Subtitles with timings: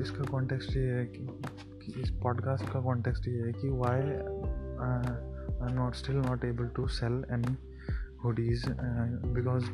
[0.00, 1.26] इसका कॉन्टेक्स्ट ये है कि,
[1.82, 4.00] कि इस पॉडकास्ट का कॉन्टेक्स्ट ये है कि why
[5.66, 7.56] I not still not able to sell any
[8.24, 8.64] hoodies
[9.34, 9.64] because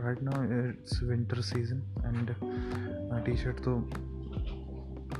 [0.00, 2.34] right now it's winter season and
[3.26, 3.76] T shirt तो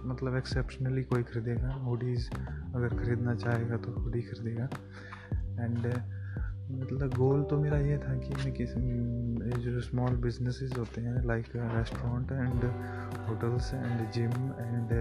[0.04, 2.30] मतलब एक्सेप्शनली कोई खरीदेगा हुडीज़
[2.74, 4.64] अगर ख़रीदना चाहेगा तो हुडी खरीदेगा।
[5.34, 5.86] एंड
[6.70, 11.46] मतलब गोल तो मेरा ये था कि मैं किसी जो स्मॉल बिजनेसेस होते हैं like
[11.56, 12.64] restaurant and
[13.28, 14.92] hotels and gym and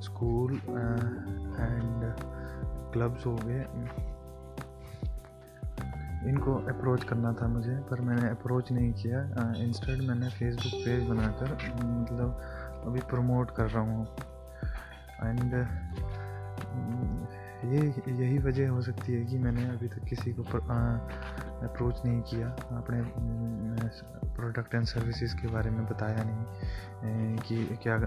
[0.00, 2.12] school and
[2.92, 3.60] clubs हो गए।
[6.30, 9.20] इनको अप्रोच करना था मुझे पर मैंने अप्रोच नहीं किया।
[9.56, 11.52] इंस्टेड uh, मैंने फेसबुक पेज बनाकर
[11.82, 14.06] मतलब अभी प्रमोट कर रहा हूँ।
[15.22, 15.54] एंड
[17.64, 17.80] ये,
[18.14, 22.48] यही वजह हो सकती है कि मैंने अभी तक किसी को अप्रोच नहीं किया,
[22.78, 23.02] अपने
[24.36, 27.98] प्रोडक्ट एंड सर्विसेज़ के बारे में बताया नहीं कि क्या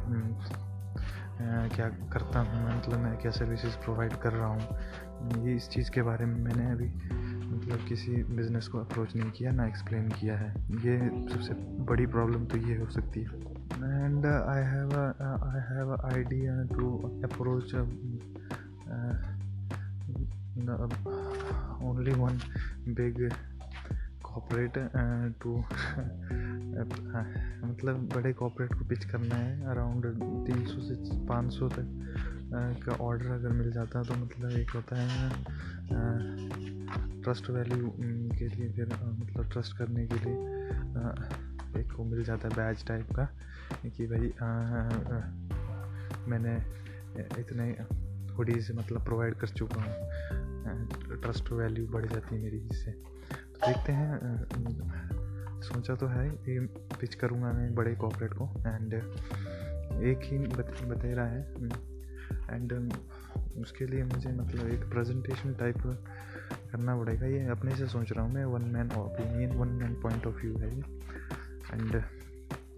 [1.75, 6.02] क्या करता हूँ मतलब मैं क्या सर्विसेज़ प्रोवाइड कर रहा हूँ। ये इस चीज़ के
[6.02, 6.88] बारे में मैंने अभी
[7.47, 10.49] मतलब किसी बिज़नेस को अप्रोच नहीं किया, ना एक्सप्लेन किया है।
[10.86, 10.97] ये
[11.33, 11.53] सबसे
[11.86, 13.27] बड़ी प्रॉब्लम तो ये हो सकती है।
[14.05, 17.73] And I have I have idea to approach
[21.81, 22.39] only one
[22.95, 23.33] big
[24.23, 24.72] corporate
[25.41, 25.58] to
[27.67, 30.05] मतलब बड़े कॉपरेट को पिच करना है अराउंड
[30.47, 34.52] तीन सौ से पाँच सौ तक uh, का ऑर्डर अगर मिल जाता है तो मतलब
[34.52, 35.30] एक होता है
[37.21, 40.33] ट्रस्ट uh, वैल्यू um, के लिए फिर uh, मतलब ट्रस्ट करने के लिए
[41.81, 43.30] एक को मिल जाता है बैच टाइप का
[43.86, 44.33] कि भाई
[46.30, 46.58] मैंने
[47.42, 47.77] इतने
[48.33, 49.94] हुडीज मतलब प्रोवाइड कर चुका हूँ
[51.22, 56.60] ट्रस्ट वैल्यू बढ़ जाती है मेरी इससे। तो देखते हैं सोचा तो है ये
[57.00, 61.42] पिच करूँगा मैं बड़े कॉपरेट को एंड एक ही बत, बतेरा है
[62.52, 62.94] एंड
[63.61, 65.77] उसके लिए मुझे मतलब एक प्रेजेंटेशन टाइप
[66.72, 70.27] करना पड़ेगा ये अपने से सोच रहा हूँ मैं one man opinion one man point
[70.27, 70.83] of view है ये।
[71.73, 71.95] And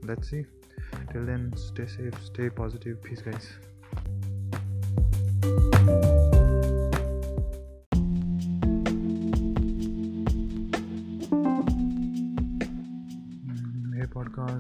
[0.09, 0.41] let's see
[1.11, 3.49] till then stay safe stay positive peace guys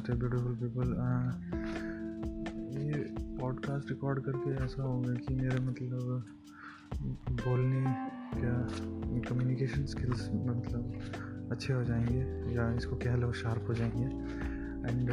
[0.09, 0.87] hey beautiful people
[2.79, 2.93] ये
[3.39, 6.23] पॉडकास्ट रिकॉर्ड करके ऐसा होगा कि मेरे मतलब
[7.29, 7.81] बोलने
[8.39, 8.67] क्या
[9.29, 10.93] कम्युनिकेशन स्किल्स मतलब
[11.51, 14.05] अच्छे हो जाएँगे या इसको कह लो शार्प हो जाएँगे।
[14.91, 15.09] And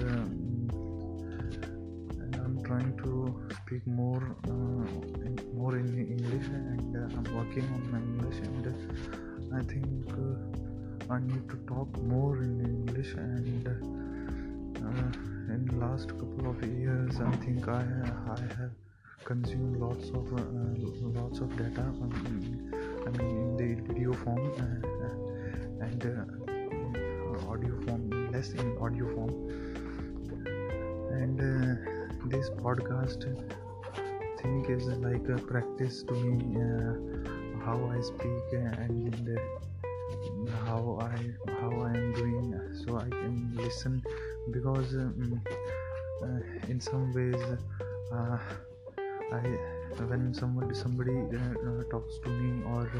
[2.23, 4.37] and I am trying to speak more
[5.55, 8.67] more in English and I am working on my English and
[9.55, 10.07] I think
[11.11, 13.96] I need to talk more in English and
[14.87, 17.85] uh, in last couple of years i think i,
[18.37, 18.75] I have
[19.25, 21.85] consumed lots of uh, lots of data
[23.07, 26.47] i mean in the video form uh, and uh,
[27.49, 29.33] audio form less in audio form.
[31.11, 33.23] And uh, this podcast
[34.41, 39.39] thing is like a practice to me uh, how i speak and
[40.67, 41.17] how i
[41.61, 42.49] how i am doing
[42.85, 44.03] so i can listen
[44.51, 45.43] because um,
[46.23, 47.43] uh, in some ways
[48.13, 48.39] uh,
[49.33, 49.43] I
[50.09, 52.91] when somebody somebody uh, talks to me or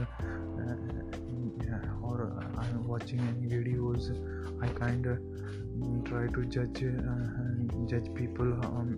[1.65, 4.11] yeah, or I'm watching any videos
[4.63, 5.19] I kind of
[6.05, 6.85] try to judge
[7.87, 8.89] judge people on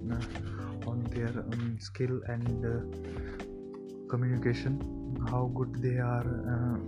[0.86, 4.80] on their um, skill and communication
[5.30, 6.80] how good they are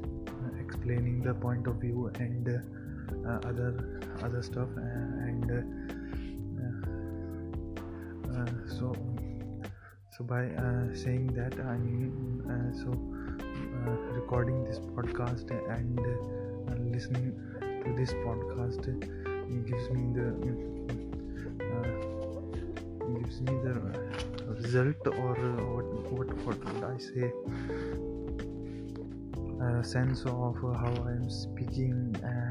[0.59, 2.61] explaining the point of view and uh,
[3.11, 5.61] Uh, other other stuff uh, and uh,
[8.33, 8.97] uh, so
[10.17, 12.11] so by uh, saying that i mean
[12.73, 12.89] so
[14.15, 16.01] recording this podcast and
[16.93, 17.33] listening
[17.85, 18.83] to this podcast
[19.67, 20.27] gives me the
[23.19, 23.75] gives me the
[24.63, 25.35] result or
[25.75, 27.33] what what what would I say?
[29.61, 32.50] A sense of how I am speaking uh, and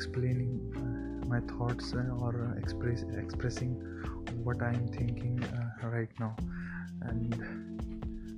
[0.00, 3.72] explaining uh, my thoughts uh, or express expressing
[4.44, 5.36] what I am thinking
[5.82, 6.34] right now.
[7.02, 7.36] And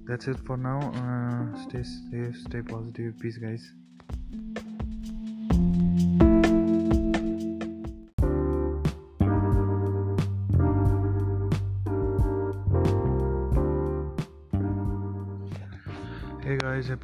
[0.09, 0.81] that's it for now.
[1.69, 3.15] Stay safe stay positive.
[3.21, 3.65] Peace guys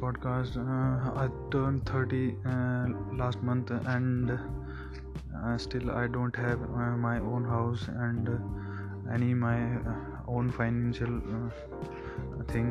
[0.01, 2.87] podcast uh, i turned 30 uh,
[3.21, 8.29] last month and uh, still i don't have uh, my own house and
[9.13, 9.57] any my
[9.91, 9.95] uh,
[10.27, 12.69] own financial uh, thing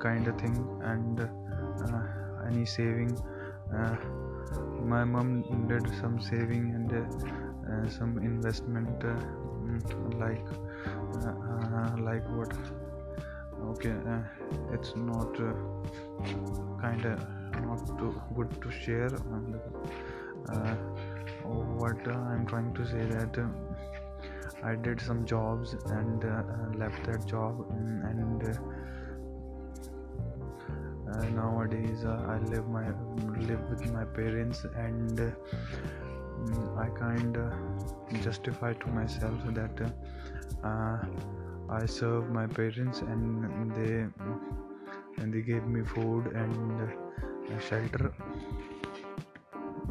[0.00, 0.56] kind of thing
[0.92, 2.02] and uh,
[2.48, 3.12] any saving
[3.78, 3.96] uh,
[4.94, 5.30] my mom
[5.68, 9.04] did some saving and uh, some investment
[10.24, 10.46] like
[12.08, 12.52] like what
[13.66, 13.94] okay
[14.72, 15.34] it's not
[16.80, 17.26] kind of
[17.64, 19.60] not too good to share and
[20.48, 20.74] uh,
[21.44, 23.46] what uh, i'm trying to say that uh,
[24.62, 26.24] i did some jobs and
[26.78, 27.64] left that job
[28.10, 28.56] and
[31.12, 32.86] uh, nowadays uh, i live my
[33.48, 35.30] live with my parents and uh,
[36.80, 39.80] i kind of justify to myself that
[41.70, 44.06] i serve my parents and they
[45.22, 46.90] and they gave me food and
[47.68, 48.12] shelter.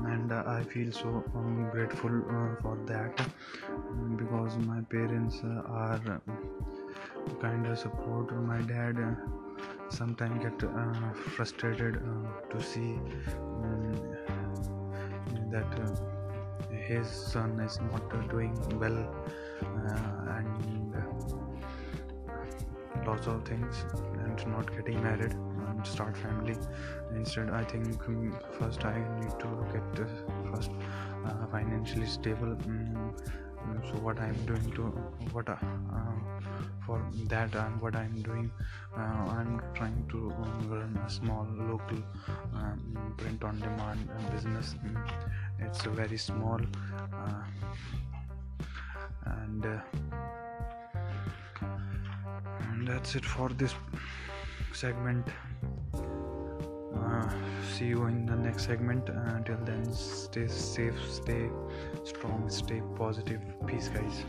[0.06, 3.20] And uh, i feel so um, grateful uh, for that
[4.16, 6.22] because my parents uh, are
[7.42, 8.32] kind of support.
[8.36, 8.98] My dad
[9.90, 13.00] sometimes get uh, frustrated uh, to see
[13.38, 14.16] um,
[15.52, 19.00] that uh, his son is not doing well
[20.38, 20.77] and
[23.08, 23.84] lots of things
[24.24, 26.56] and not getting married and start family.
[27.16, 30.08] Instead i think um, first i need to get
[30.52, 30.72] first
[31.26, 34.84] uh, financially stable um, so what i'm doing to
[35.32, 35.56] what uh,
[36.86, 38.52] for that and what i'm doing
[38.98, 41.98] uh, i'm trying to um, run a small local
[42.54, 44.76] um, print on demand business.
[45.60, 46.60] It's a very small
[47.14, 47.44] uh,
[49.26, 50.47] and, uh, and
[52.88, 53.76] that's it for this
[54.74, 55.28] segment.
[56.96, 57.30] Uh,
[57.74, 59.10] see you in the next segment.
[59.10, 61.50] Until then stay safe stay
[62.06, 63.42] strong stay positive.
[63.66, 64.24] Peace guys.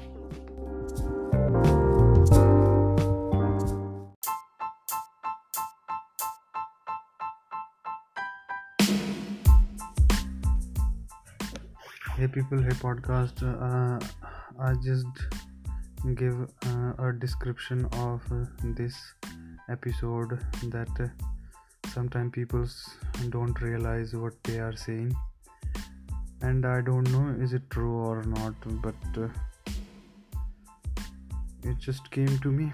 [12.16, 12.60] Hey people.
[12.60, 13.44] Hey podcast.
[13.46, 14.04] Uh,
[14.60, 15.06] i just
[16.14, 18.44] give uh, a description of uh,
[18.76, 18.96] this
[19.68, 21.08] episode that uh,
[21.88, 22.66] sometimes people
[23.30, 25.14] don't realize what they are saying.
[26.40, 29.28] And i don't know is it true or not but uh,
[31.64, 32.70] it just came to me.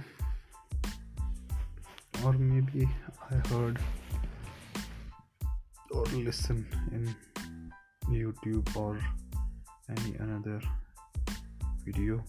[2.24, 2.88] Or maybe
[3.30, 3.78] i heard
[5.90, 7.14] or listen in
[8.10, 8.98] youtube or
[9.88, 10.60] any another
[11.84, 12.22] video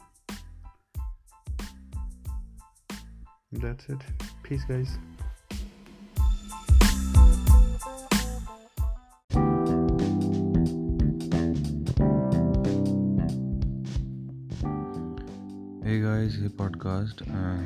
[3.60, 3.98] that's it.
[4.44, 4.98] Peace guys.
[15.84, 16.36] Hey guys.
[16.36, 17.22] Hey podcast.
[17.30, 17.62] Uh,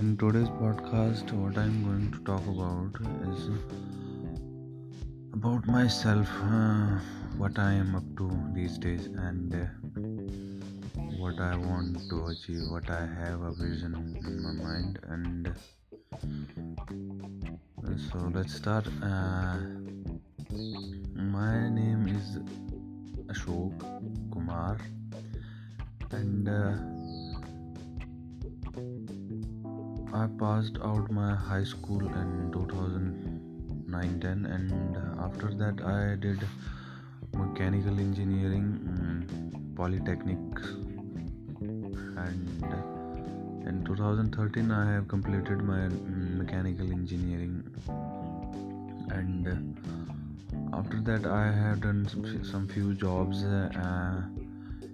[0.00, 2.98] in today's podcast what i'm going to talk about
[3.30, 3.48] is
[5.32, 6.98] about myself uh,
[7.38, 10.65] what I am up to these days and uh,
[11.26, 13.94] what I want to achieve, what I have a vision
[14.24, 15.52] in my mind, and
[18.10, 18.86] so let's start.
[19.02, 19.56] Uh,
[21.14, 22.38] my name is
[23.26, 23.74] Ashok
[24.32, 24.78] Kumar,
[26.12, 26.74] and uh,
[30.16, 34.96] I passed out my high school in 2009 10 and
[35.28, 36.48] after that I did
[37.34, 39.26] mechanical engineering um,
[39.74, 40.85] polytechnic
[42.16, 42.64] and
[43.66, 47.64] in 2013 i have completed my um, mechanical engineering.
[49.10, 52.08] And uh, after that i have done
[52.42, 54.22] some, few jobs uh,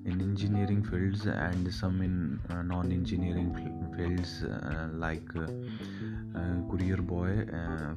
[0.04, 3.50] in engineering fields and some in uh, non-engineering
[3.96, 5.46] fields uh, like uh,
[6.38, 7.46] uh, courier boy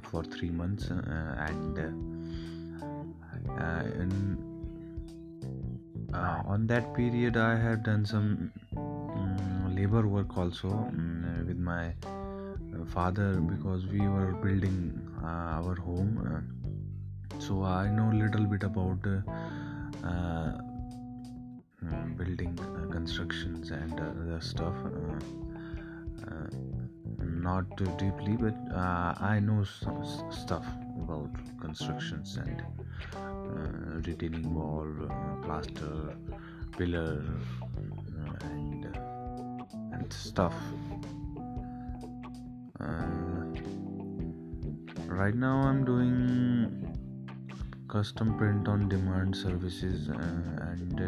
[0.10, 1.79] for three months and
[3.50, 4.38] uh, in,
[6.13, 8.51] uh, on that period i have done some
[9.77, 14.77] labor work also um, with my uh, father because we were building
[15.24, 16.12] our home
[17.39, 19.01] so i know little bit about
[21.84, 25.20] mm, building uh, constructions and uh, stuff uh,
[27.50, 27.65] not
[27.98, 28.55] deeply but
[29.34, 30.65] i know some stuff
[31.03, 31.29] about
[31.60, 32.63] constructions and
[33.15, 36.15] uh, retaining wall, uh, plaster,
[36.77, 37.95] pillar, uh,
[39.96, 40.54] and stuff.
[45.08, 46.96] right now, I'm doing
[47.88, 51.00] custom print on demand services and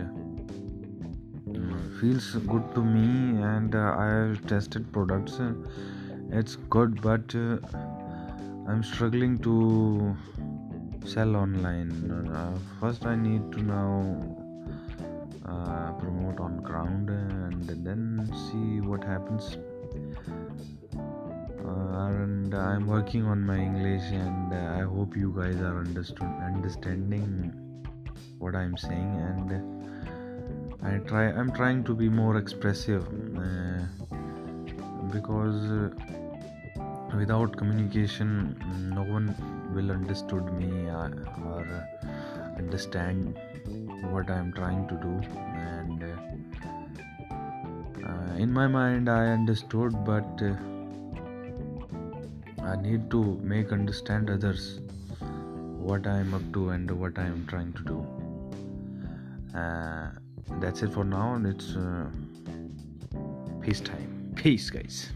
[2.00, 5.40] feels good to me and uh, i have tested products
[6.40, 7.58] it's good but uh,
[8.70, 10.16] i'm struggling to
[11.06, 11.92] sell online
[12.36, 14.37] uh, first i need to now
[15.48, 19.58] uh, promote on ground and then see what happens.
[21.68, 26.30] Uh, and i'm working on my english and uh, i hope you guys are understood
[26.46, 27.26] understanding
[28.38, 29.50] what i'm saying and
[30.84, 33.06] i try i'm trying to be more expressive
[33.38, 33.84] uh,
[35.12, 35.92] because
[37.18, 38.32] without communication
[38.96, 39.28] no one
[39.74, 41.66] will understood me or
[42.58, 43.38] understand
[44.12, 45.14] what i'm trying to do.
[45.56, 46.04] And
[48.04, 50.56] uh, in my mind i understood but uh,
[52.72, 53.22] i need to
[53.54, 54.80] make understand others
[55.90, 58.06] what i'm up to and what i'm trying to do.
[59.58, 60.10] Uh,
[60.62, 62.10] that's it for now and it's uh,
[63.62, 64.34] peace time.
[64.36, 65.10] Peace guys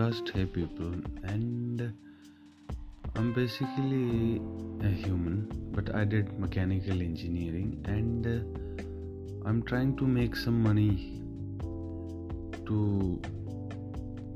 [0.00, 0.94] podcast, hey, people.
[1.24, 1.92] And
[3.16, 4.40] I'm basically
[4.82, 11.20] a human, but I did mechanical engineering and uh, I'm trying to make some money
[12.66, 13.20] to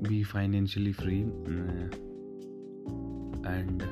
[0.02, 1.24] be financially free.
[1.46, 1.88] Uh,
[3.48, 3.86] and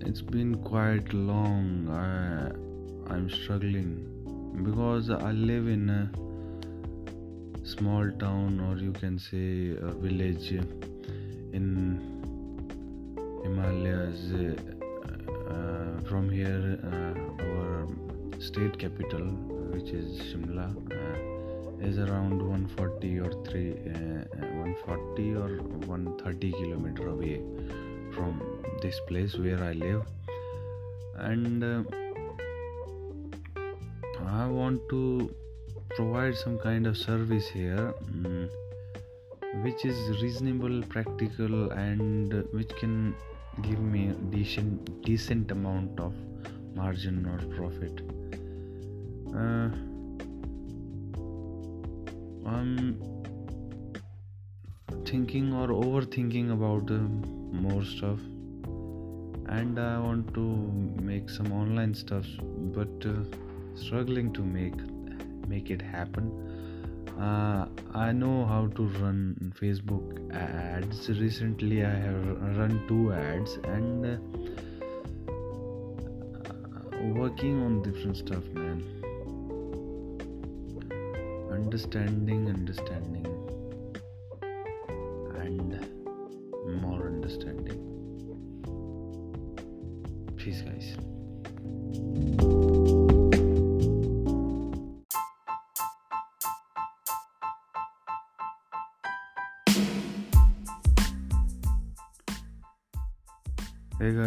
[0.00, 1.88] it's been quite long.
[1.88, 2.52] Uh,
[3.12, 4.10] I'm struggling
[4.64, 6.23] because I live in a
[7.64, 10.52] small town or you can say a village
[11.52, 11.98] in
[13.42, 14.32] Himalayas.
[15.48, 17.88] Uh, from here, uh, our
[18.38, 19.24] state capital,
[19.72, 24.24] which is Shimla, uh, is around 140 or 3 uh,
[24.64, 25.48] 140 or
[25.86, 27.40] 130 kilometer away
[28.14, 28.42] from
[28.82, 30.02] this place where I live,
[31.16, 31.82] and uh,
[34.26, 35.34] I want to
[35.96, 38.48] provide some kind of service here um,
[39.62, 43.14] which is reasonable practical and which can
[43.62, 46.12] give me a decent decent amount of
[46.74, 48.00] margin or profit.
[49.42, 49.68] Uh,
[52.54, 52.98] i'm
[55.04, 56.98] thinking or overthinking about uh,
[57.66, 58.18] more stuff
[59.58, 60.46] and i want to
[61.10, 62.26] make some online stuff
[62.78, 63.14] but uh,
[63.76, 64.74] struggling to make
[65.48, 66.30] make it happen.
[67.20, 71.08] Uh, i know how to run facebook ads.
[71.08, 74.16] Recently i have run two ads and uh,
[77.20, 78.82] working on different stuff man.
[81.52, 83.33] Understanding understanding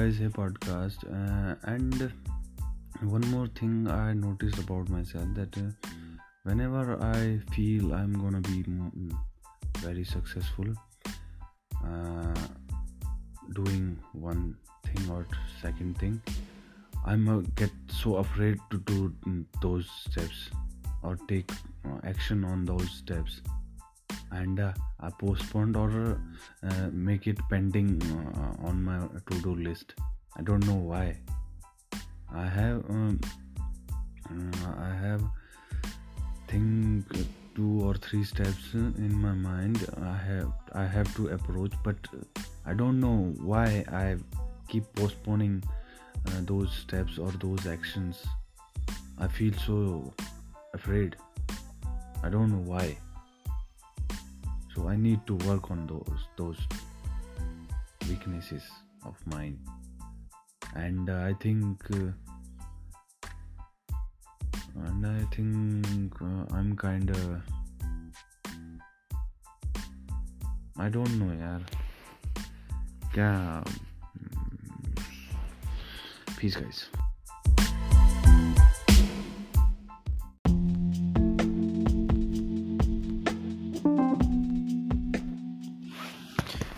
[0.08, 1.00] guys hey podcast.
[1.14, 2.14] Uh, and
[3.02, 5.90] one more thing i noticed about myself that uh,
[6.44, 8.64] whenever i feel i'm gonna be
[9.80, 10.66] very successful
[11.84, 12.46] uh,
[13.54, 15.28] doing one thing or
[15.62, 16.22] second thing
[17.06, 19.14] i'm uh, get so afraid to do
[19.62, 20.50] those steps
[21.04, 21.52] or take
[21.86, 23.42] uh, action on those steps
[24.32, 26.20] and uh, I postponed or
[26.64, 29.00] uh, make it pending uh, on my
[29.30, 29.94] to-do list.
[30.38, 31.18] I don't know why.
[32.34, 33.20] I have um,
[34.78, 35.24] I have
[36.48, 37.06] think
[37.56, 39.88] two or three steps in my mind.
[40.02, 41.96] I have I have to approach, but
[42.66, 44.18] I don't know why I
[44.68, 45.64] keep postponing
[46.28, 48.26] uh, those steps or those actions.
[49.18, 50.14] I feel so
[50.74, 51.16] afraid.
[52.24, 52.98] I don't know why
[54.78, 56.60] so i need to work on those those
[58.08, 58.62] weaknesses
[59.06, 59.58] of mine.
[60.76, 62.12] And uh, i think uh,
[64.86, 67.42] and i think uh, i'm kind of
[70.78, 71.62] i don't know yaar.
[73.16, 73.64] Yeah
[76.38, 76.90] peace guys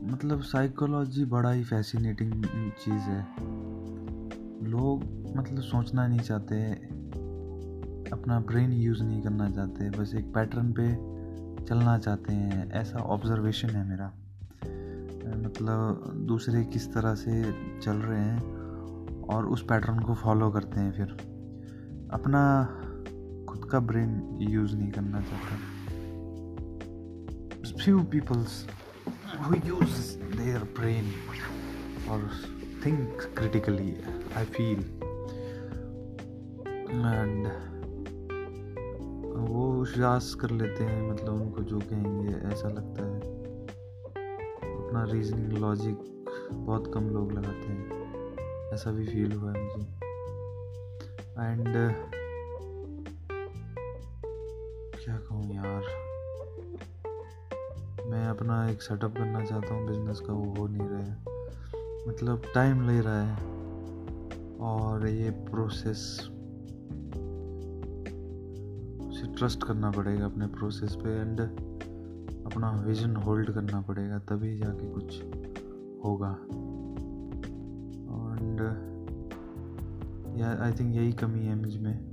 [0.04, 3.28] मतलब psychology बड़ा ही fascinating चीज़ है।
[4.70, 5.04] लोग
[5.38, 6.72] मतलब सोचना नहीं चाहते,
[8.10, 10.96] अपना brain use नहीं करना चाहते, बस एक पैटर्न पे
[11.66, 14.14] चलना चाहते हैं, ऐसा ऑब्जर्वेशन है मेरा।
[15.40, 18.42] मतलब दूसरे किस तरह से चल रहे हैं
[19.24, 21.18] और उस पैटर्न को फॉलो करते हैं फिर।
[22.14, 22.70] अपना
[23.72, 25.80] का ब्रेन यूज़ नहीं करना चाहता।
[27.84, 28.68] Few peoples
[29.40, 31.08] who use their brain
[32.10, 32.22] or
[32.84, 33.08] think
[33.38, 33.92] critically,
[34.38, 34.84] i feel.
[36.92, 37.50] And
[39.40, 43.20] वो विश्वास कर लेते हैं मतलब उनको जो कहेंगे, ऐसा लगता है।
[44.86, 47.90] अपना रीजनिंग लॉजिक बहुत कम लोग लगाते हैं।
[48.74, 49.88] ऐसा भी फील हुआ है मुझे।
[51.40, 51.96] एंड
[55.10, 55.82] क्या कहूँ यार?
[58.08, 61.18] मैं अपना एक सेटअप करना चाहता हूँ बिज़नेस का, वो हो नहीं रहा है।
[62.08, 63.36] मतलब टाइम ले रहा है।
[64.58, 66.20] और ये प्रोसेस
[69.08, 71.42] उसे ट्रस्ट करना पड़ेगा अपने प्रोसेस पे एंड
[72.46, 75.24] अपना विजन होल्ड करना पड़ेगा, तभी जाके कुछ
[76.06, 76.32] होगा।
[78.40, 78.62] एंड
[80.62, 82.12] आई थिंक यही कमी है मुझमें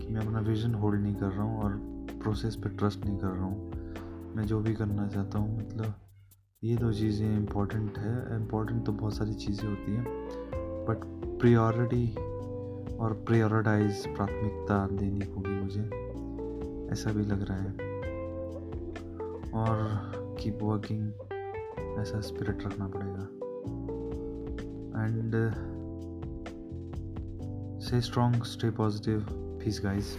[0.00, 1.93] कि मैं अपना विजन होल्ड नहीं कर रहा हूँ और
[2.24, 5.94] प्रोसेस पे ट्रस्ट नहीं कर रहा हूँ। मैं जो भी करना चाहता हूँ मतलब
[6.62, 10.04] ये दो चीज़ें इम्पोर्टेंट है। इम्पोर्टेंट तो बहुत सारी चीज़ें होती हैं
[10.88, 11.04] बट
[11.40, 12.06] प्रियोरिटी
[12.96, 15.82] और प्रियोरिटाइज प्राथमिकता देनी होगी मुझे।
[16.92, 17.72] ऐसा भी लग रहा है।
[19.54, 23.24] और कीप वर्किंग ऐसा स्पिरिट रखना पड़ेगा।
[25.04, 25.34] And
[27.80, 30.10] say strong stay positive peace guys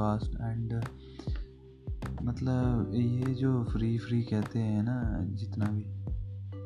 [0.00, 0.72] podcast and
[2.22, 4.94] मतलब ये जो फ्री फ्री कहते हैं ना,
[5.32, 5.82] जितना भी,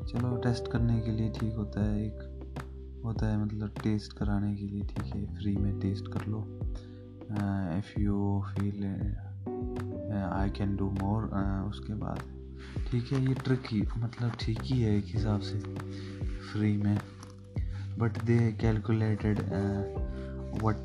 [0.08, 4.66] चलो टेस्ट करने के लिए ठीक होता है, एक होता है मतलब टेस्ट कराने के
[4.66, 6.40] लिए ठीक है फ्री में टेस्ट कर लो।
[7.78, 8.84] If you feel
[10.22, 11.24] I can do more
[11.68, 12.20] उसके बाद,
[12.90, 15.58] ठीक है, ये ट्रिक ही मतलब ठीक ही है एक हिसाब से
[16.52, 16.98] फ्री में।
[17.98, 19.40] But they calculated
[20.62, 20.76] what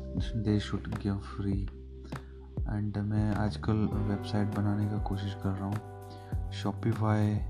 [0.44, 1.68] they should give free
[2.72, 5.80] and मैं आजकल वेबसाइट बनाने का कोशिश कर रहा हूँ।
[6.52, 7.40] शॉपिफाई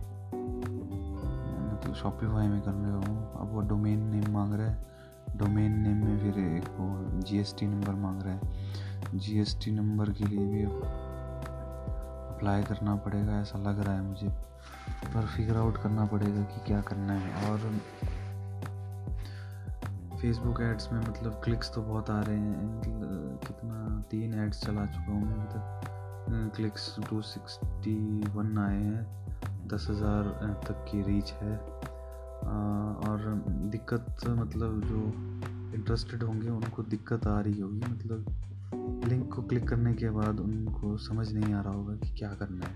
[1.72, 4.86] मतलब शॉपिफाई में कर रहा हूँ। अब वो डोमेन नेम मांग रहा है।
[5.36, 8.40] डोमेन नेम में फिर एक वो जीएसटी नंबर मांग रहा है।
[9.14, 14.32] जीएसटी नंबर के लिए भी अप्लाई करना पड़ेगा, ऐसा लग रहा है मुझे।
[15.14, 17.80] पर फिगर आउट करना पड़ेगा कि क्या करना है। और
[20.20, 23.76] फेसबुक एड्स में मतलब क्लिक्स तो बहुत आ रहे हैं। कितना,
[24.10, 27.94] तीन एड्स चला चुका हूँ मैं मतलब क्लिक्स टू सिक्सटी
[28.34, 30.24] वन आए हैं। दस हज़ार
[30.66, 31.56] तक की रीच है।
[33.06, 33.24] और
[33.72, 35.00] दिक्कत मतलब जो
[35.74, 40.96] इंटरेस्टेड होंगे, उनको दिक्कत आ रही होगी। मतलब लिंक को क्लिक करने के बाद उनको
[40.98, 42.74] समझ नहीं आ रहा होगा कि क्या करना है।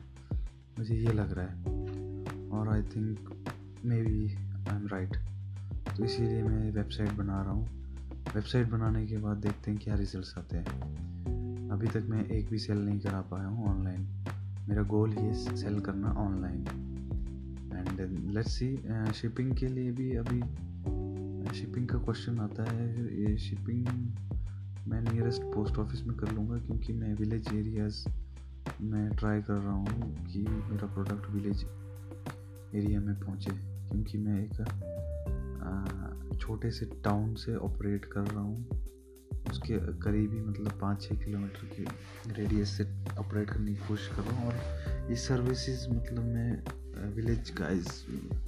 [0.78, 1.54] मुझे ये लग रहा है।
[2.50, 3.30] और I think
[3.84, 4.26] may be
[4.70, 5.16] I am right
[5.96, 7.66] तो इसीलिए मैं वेबसाइट बना रहा हूँ।
[8.34, 12.58] वेबसाइट बनाने के बाद देखते हैं क्या रिजल्ट्स आते हैं। अभी तक मैं एक भी
[12.58, 14.06] सेल नहीं करा पाया हूँ ऑनलाइन।
[14.68, 16.60] मेरा गोल ही है सेल करना online.
[17.74, 18.00] And
[18.34, 18.76] let's see
[19.14, 20.40] shipping के लिए भी अभी
[21.58, 22.88] शिपिंग का क्वेश्चन आता है।
[23.20, 23.86] ये शिपिंग
[24.88, 28.04] मैं नियरेस्ट पोस्ट ऑफ़िस में कर लूँगा क्योंकि मैं विलेज एरियाज़
[28.80, 31.64] में ट्राई कर रहा हूँ कि मेरा प्रोडक्ट विलेज
[32.74, 33.50] एरिया में पहुँचे।
[33.88, 34.60] क्योंकि मैं एक
[36.40, 38.80] छोटे से टाउन से ऑपरेट कर रहा हूँ।
[39.50, 42.84] उसके करीबी मतलब पाँच छः किलोमीटर के रेडियस से
[43.18, 47.88] ऑपरेट करने की कोशिश कर रहा हूँ और ये सर्विसेज़ मतलब मैं विलेज गाइज़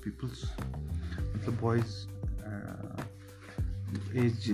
[0.05, 1.95] पीपल्स मतलब boys
[4.19, 4.51] age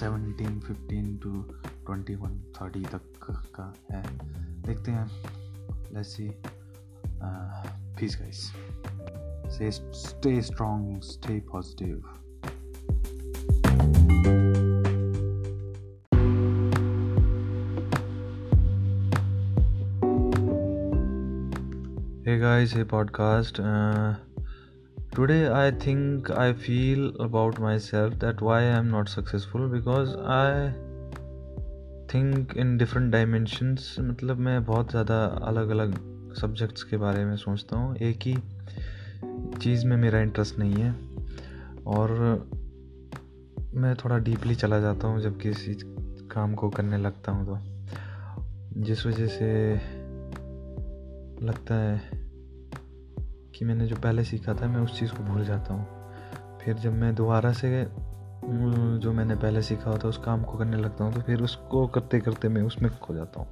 [0.00, 1.42] seventeen fifteen to
[1.86, 3.02] twenty one thirty तक
[3.56, 4.02] का है।
[4.66, 5.06] देखते हैं।
[5.94, 6.30] Let's see
[7.98, 8.50] peace guys
[9.52, 12.02] Say, stay strong, stay positive.
[22.24, 23.60] Hey guys, hey podcast.
[23.60, 24.14] Uh,
[25.14, 30.72] today I think I feel about myself that why I'm not successful because I
[32.08, 35.94] think in different dimensions मतलब मैं बहुत ज़्यादा अलग अलग
[36.40, 38.36] subjects के बारे में सोचता हूँ एक ही
[39.62, 40.90] चीज़ में मेरा इंटरेस्ट नहीं है।
[41.86, 42.10] और
[43.74, 45.74] मैं थोड़ा डीपली चला जाता हूँ जब किसी
[46.30, 47.58] काम को करने लगता हूँ तो।
[48.82, 49.48] जिस वजह से
[51.46, 52.00] लगता है
[53.54, 56.92] कि मैंने जो पहले सीखा था, मैं उस चीज़ को भूल जाता हूँ। फिर जब
[56.92, 57.86] मैं दोबारा से
[58.44, 61.86] जो मैंने पहले सीखा होता है उस काम को करने लगता हूँ तो फिर उसको
[61.86, 63.48] करते करते मैं उसमें खो जाता हूँ।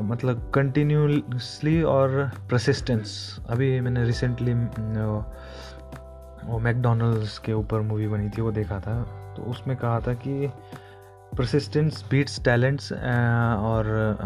[0.00, 4.54] मतलब कंटिन्यूसली और प्रसिस्टेंस अभी मैंने रिसेंटली
[6.44, 9.02] वो मैकडोनल्ड्स के ऊपर मूवी बनी थी, वो देखा था।
[9.36, 10.50] तो उसमें कहा था कि
[11.36, 14.18] प्रसिस्टेंस बीट्स टैलेंट्स और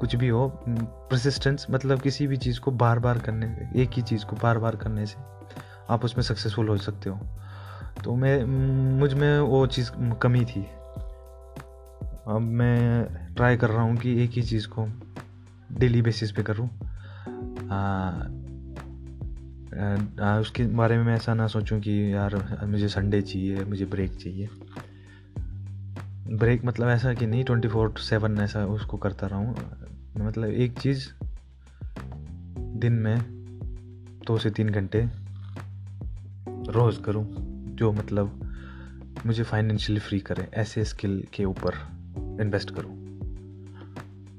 [0.00, 4.24] कुछ भी हो प्रसिस्टेंस मतलब किसी भी चीज़ को बार बार करने, एक ही चीज़
[4.24, 5.16] को बार बार करने से
[5.90, 7.18] आप उसमें सक्सेसफुल हो सकते हो।
[8.04, 8.44] तो मैं
[8.98, 9.90] मुझमें वो चीज़
[10.22, 10.62] कमी थी।
[12.28, 14.86] अब मैं ट्राई कर रहा हूँ कि एक ही चीज़ को
[15.72, 16.68] डेली बेसिस पे करूँ।
[20.40, 24.48] उसके बारे में मैं ऐसा ना सोचूं कि यार, मुझे संडे चाहिए, मुझे ब्रेक चाहिए।
[26.30, 29.56] ब्रेक मतलब ऐसा कि नहीं ट्वेंटी फोर सेवन ऐसा उसको करता रहूँ।
[30.18, 31.08] मतलब एक चीज़
[32.78, 33.20] दिन में
[34.26, 35.08] दो से तीन घंटे
[36.72, 37.26] रोज़ करूँ,
[37.76, 38.40] जो मतलब
[39.26, 41.74] मुझे फाइनेंशियली फ्री करे, ऐसे स्किल के ऊपर
[42.40, 43.05] इन्वेस्ट करूँ।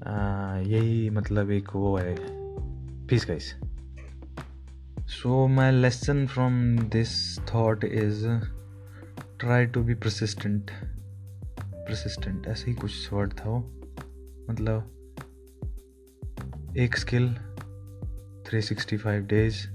[0.07, 2.15] यही मतलब एक वो है।
[3.07, 3.53] Peace guys
[5.11, 8.25] so my lesson from this thought is
[9.39, 10.71] try to be persistent
[11.75, 13.59] persistent ऐसे ही कुछ वर्ड था वो।
[14.49, 14.93] मतलब
[16.77, 17.29] एक skill
[18.49, 19.65] 365 days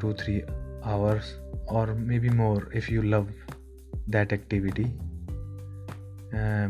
[0.00, 0.40] two three
[0.84, 1.34] hours
[1.68, 3.30] और may be more if you love
[4.08, 4.84] that activity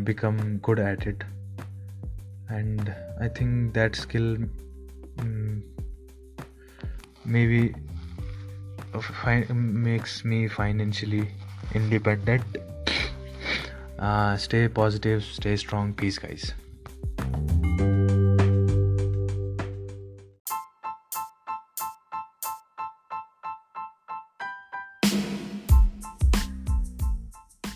[0.05, 1.38] become good at it.
[2.49, 4.37] And i think that skill
[5.19, 5.63] um,
[7.25, 7.75] maybe
[9.01, 11.29] fi- makes me financially
[11.75, 12.43] independent.
[13.99, 15.93] Uh, stay positive stay strong.
[15.93, 16.55] Peace guys.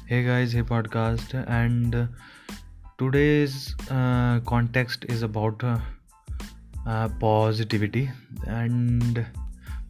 [0.07, 0.53] Hey guys.
[0.53, 1.35] Hey podcast.
[1.49, 2.07] And uh,
[3.03, 3.55] today's
[3.91, 5.79] uh, context is about uh,
[6.87, 8.11] uh, positivity
[8.47, 9.27] and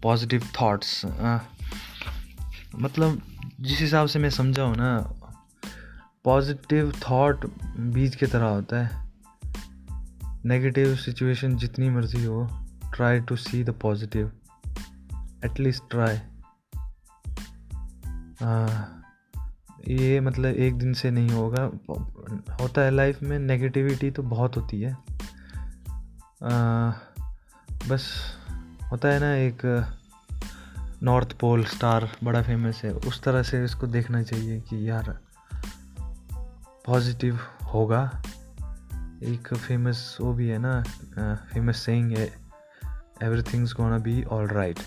[0.07, 1.05] positive thoughts.
[1.05, 1.38] Uh,
[2.79, 3.22] मतलब
[3.61, 5.14] जिस हिसाब से मैं समझा हूँ ना
[6.25, 7.46] positive thought
[7.79, 9.12] बीज की तरह होता है।
[10.44, 14.33] नेगेटिव सिचुएशन जितनी मर्ज़ी हो try to see the positive
[15.44, 16.18] at least try
[19.88, 21.62] ये मतलब एक दिन से नहीं होगा।
[22.61, 24.92] होता है लाइफ में नेगेटिविटी तो बहुत होती है।
[26.42, 26.90] आ,
[27.88, 28.09] बस
[28.92, 29.62] होता है ना एक
[31.03, 35.18] नॉर्थ पोल स्टार बड़ा फ़ेमस है। उस तरह से इसको देखना चाहिए कि यार
[36.87, 37.38] पॉजिटिव
[37.75, 38.23] होगा।
[39.23, 40.83] एक फ़ेमस वो भी है ना
[41.53, 42.33] फ़ेमस सेइंग है
[43.23, 44.79] everything's gonna be all right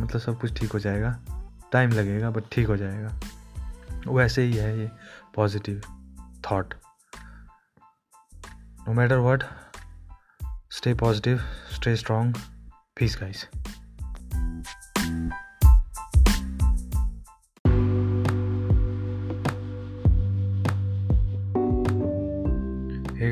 [0.00, 1.18] मतलब सब कुछ ठीक हो जाएगा।
[1.72, 3.20] टाइम लगेगा बट ठीक हो जाएगा।
[4.08, 4.90] वैसे ही है ये
[5.34, 5.80] positive
[6.50, 6.74] thought
[8.80, 9.42] no matter what
[10.70, 11.38] stay positive
[11.74, 12.34] stay strong
[12.96, 13.48] peace guys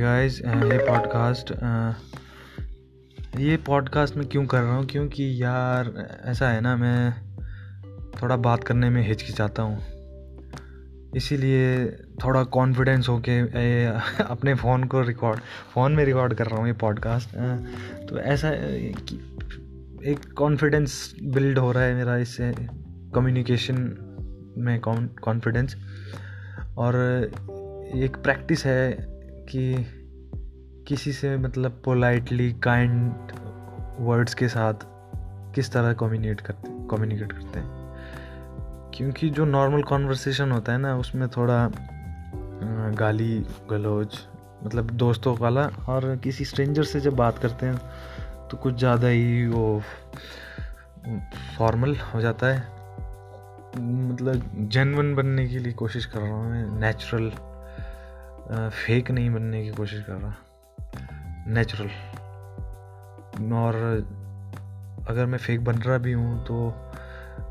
[0.03, 1.53] guys ये पॉडकास्ट
[3.41, 4.87] ये पॉडकास्ट मैं क्यों कर रहा हूँ?
[4.87, 7.15] क्योंकि यार, ऐसा है ना, मैं
[8.23, 9.94] थोड़ा बात करने में हिचकिचाता हूँ।
[11.17, 11.87] इसीलिए
[12.25, 13.41] थोड़ा कॉन्फिडेंस हो के
[14.23, 15.41] अपने फ़ोन को रिकॉर्ड
[15.75, 17.29] फ़ोन में रिकॉर्ड कर रहा हूँ ये पॉडकास्ट
[18.09, 22.55] तो ऐसा एक कॉन्फिडेंस बिल्ड हो रहा है मेरा इससे
[23.15, 23.75] कम्युनिकेशन
[24.59, 25.77] में कॉन्फिडेंस
[26.79, 26.95] और
[27.95, 28.97] एक प्रैक्टिस है
[29.49, 29.87] कि
[30.89, 33.13] किसी से मतलब पोलाइटली काइंड
[33.99, 34.75] वर्ड्स के साथ
[35.55, 37.84] किस तरह कम्युनिकेट करते कम्युनिकेट करते हैं।
[38.95, 41.71] क्योंकि जो नॉर्मल कॉन्वर्सेशन होता है ना, उसमें थोड़ा
[42.99, 43.39] गाली,
[43.71, 44.19] गलौज
[44.65, 49.47] मतलब दोस्तों वाला और किसी स्ट्रेंजर से जब बात करते हैं तो कुछ ज़्यादा ही
[49.47, 49.83] वो
[51.59, 52.73] फॉर्मल हो जाता है।
[53.79, 57.31] मतलब जेनवन बनने के लिए कोशिश कर रहा हूँ मैं नेचुरल
[58.77, 60.35] फेक नहीं बनने की कोशिश कर रहा।
[61.49, 61.91] नेचुरल
[63.55, 63.75] और
[65.09, 66.55] अगर मैं फेक बन रहा भी हूँ तो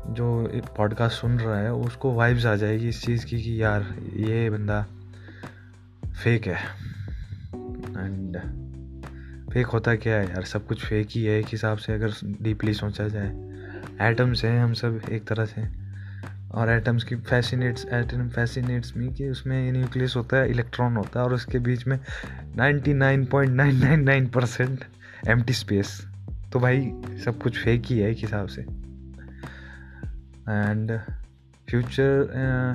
[0.08, 4.50] जो पॉडकास्ट सुन रहा है, उसको वाइब्स आ जाएगी इस चीज़ की कि यार, ये
[4.50, 4.86] बंदा
[6.24, 6.56] फेक है।
[8.04, 8.38] एंड
[9.52, 10.44] फेक होता क्या है यार?
[10.44, 12.12] सब कुछ फेक ही है, एक हिसाब से अगर
[12.42, 13.28] डीपली सोचा जाए।
[14.10, 15.84] एटम्स हैं हम सब एक तरह से।
[16.52, 21.26] और एटम्स की फैसिनेट्स एटम फैसिनेट्स मी कि उसमें न्यूक्लियस होता है इलेक्ट्रॉन होता है,
[21.26, 22.00] और उसके बीच में
[22.56, 24.84] 99.999 परसेंट
[25.28, 26.06] एम स्पेस
[26.52, 26.92] तो भाई,
[27.24, 28.83] सब कुछ फेक ही है एक हिसाब से।
[30.46, 30.98] and uh,
[31.66, 32.74] future uh,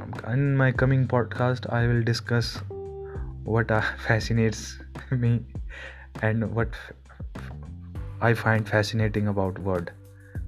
[0.00, 2.58] um, in my coming podcast i will discuss
[3.44, 4.78] what uh, fascinates
[5.10, 5.40] me
[6.22, 6.68] and what
[8.20, 9.92] I find fascinating about word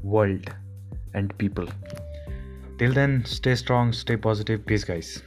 [0.02, 0.50] world
[1.12, 1.66] and people.
[2.78, 4.64] Till then stay strong stay positive.
[4.64, 5.22] Peace guys.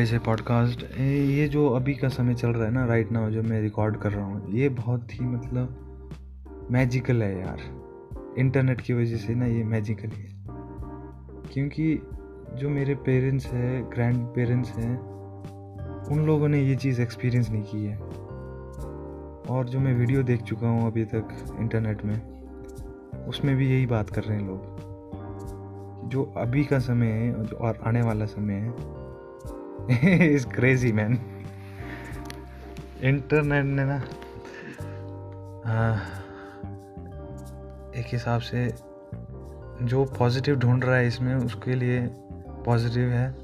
[0.00, 3.42] Guys ये podcast ये जो अभी का समय चल रहा है ना राइट नाउ जो
[3.42, 7.58] मैं रिकॉर्ड कर रहा हूँ, ये बहुत ही मतलब मैजिकल है यार।
[8.38, 10.28] इंटरनेट की वजह से ना ये मैजिकल है
[11.52, 12.02] क्योंकि
[12.54, 14.98] जो मेरे पेरेंट्स हैं ग्रैंड पेरेंट्स हैं,
[16.10, 17.96] उन लोगों ने ये चीज़ एक्सपीरियंस नहीं की है।
[19.50, 22.20] और जो मैं वीडियो देख चुका हूँ अभी तक इंटरनेट में,
[23.26, 24.88] उसमें भी यही बात कर रहे हैं लोग।
[26.08, 28.99] जो अभी का समय है और आने वाला समय है
[29.88, 31.18] इज़ क्रेजी मैन
[33.02, 33.96] इंटरनेट ने ना
[37.96, 38.66] एक हिसाब से
[39.82, 42.00] जो पॉजिटिव ढूंढ रहा है इसमें, उसके लिए
[42.66, 43.34] पॉजिटिव है।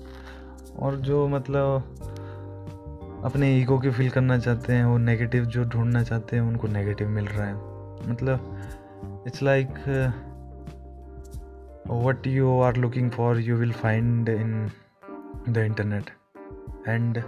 [0.78, 1.92] और जो मतलब
[3.24, 7.08] अपने ईगो की फील करना चाहते हैं, वो नेगेटिव जो ढूंढना चाहते हैं, उनको नेगेटिव
[7.08, 7.54] मिल रहा है।
[8.10, 9.68] मतलब it's like
[11.90, 14.70] what you are looking for you will find in
[15.48, 16.10] the internet
[16.86, 17.22] and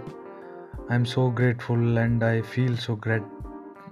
[0.89, 3.23] i'm so grateful and i feel so grat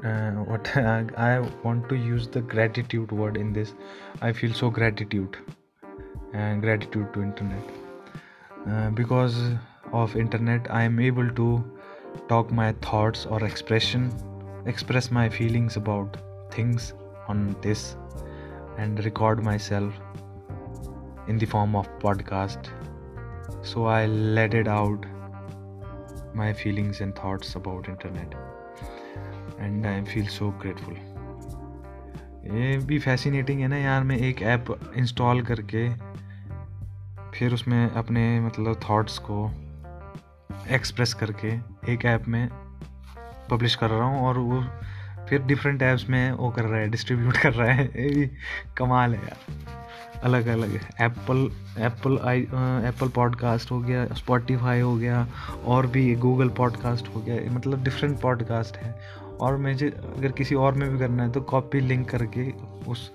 [0.06, 3.74] uh, what I, want to use the gratitude word in this.
[4.22, 5.38] I feel so gratitude
[6.34, 7.64] and gratitude to internet.
[8.70, 9.36] Uh, because
[9.94, 11.64] of internet i am able to
[12.28, 14.12] talk my thoughts or expression
[14.66, 16.18] express my feelings about
[16.52, 16.94] things
[17.30, 17.96] on this
[18.78, 19.94] and record myself
[21.28, 22.70] in the form of podcast.
[23.62, 25.06] So i let it out.
[26.38, 28.36] My feelings and thoughts about internet.
[29.60, 30.94] And I feel so grateful
[32.58, 35.90] ये भी fascinating है ना यार, मैं एक app install करके
[37.32, 39.52] फिर उसमें अपने मतलब थॉट्स को
[40.70, 41.48] एक्सप्रेस करके
[41.94, 42.50] एक ऐप में
[43.52, 44.64] पब्लिश कर रहा हूँ और वो
[45.30, 48.32] फिर डिफरेंट ऐप्स में वो कर रहा है डिस्ट्रीब्यूट कर रहा है। ये भी
[48.78, 49.58] कमाल है यार।
[50.24, 52.42] अलग अलग Apple Apple I
[52.88, 55.28] Apple podcast हो गया स्पॉटिफाई हो गया,
[55.66, 58.96] और भी गूगल पॉडकास्ट हो गया मतलब डिफरेंट पॉडकास्ट है।
[59.42, 62.52] और मुझे अगर किसी और में भी करना है तो कॉपी लिंक करके
[62.88, 63.12] उस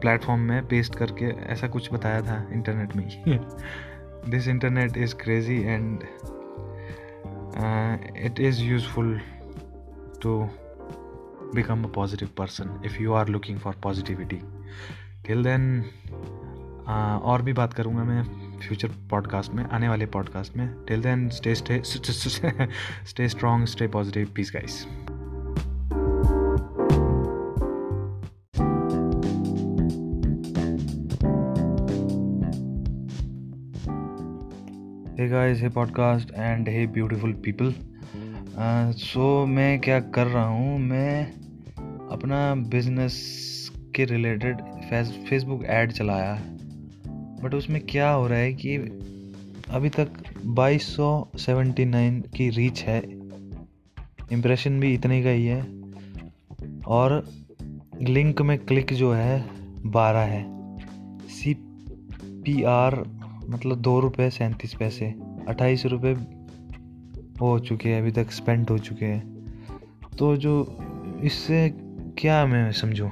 [0.00, 3.40] प्लेटफॉर्म में पेस्ट करके ऐसा कुछ बताया था इंटरनेट में
[4.28, 6.00] this internet is crazy and
[8.16, 9.20] it is useful
[10.22, 10.48] to
[11.54, 14.36] become a positive person if you are looking for positivity
[15.22, 15.82] then
[16.84, 18.22] uh, और भी बात करूँगा मैं
[18.58, 21.82] फ्यूचर पॉडकास्ट में आने वाले पॉडकास्ट में। Till then stay stay
[23.04, 24.86] stay strong stay positive peace guys
[35.20, 37.74] hey guys hey podcast and hey beautiful people
[38.92, 40.78] so मैं क्या कर रहा हूँ?
[40.78, 41.32] मैं
[42.12, 43.42] अपना बिज़नेस
[43.94, 44.56] के रिलेटेड
[45.00, 46.62] फेसबुक ऐड चलाया। है
[47.42, 48.76] बट उसमें क्या हो रहा है कि
[49.70, 50.08] अभी तक
[50.46, 53.02] 2279 की रीच है।
[54.32, 55.66] इम्प्रेशन भी इतने का ही है।
[56.86, 57.28] और
[58.02, 59.44] लिंक में क्लिक जो है,
[59.86, 60.44] बारह है।
[61.28, 61.54] सी
[62.24, 63.04] पी आर
[63.48, 65.14] मतलब दो रुपये सैंतीस पैसे,
[65.48, 66.12] अट्ठाईस रुपये
[67.40, 69.46] हो चुके हैं, अभी तक स्पेंड हो चुके हैं।
[70.18, 70.78] तो जो
[71.24, 71.74] इससे
[72.18, 73.08] क्या मैं समझूं?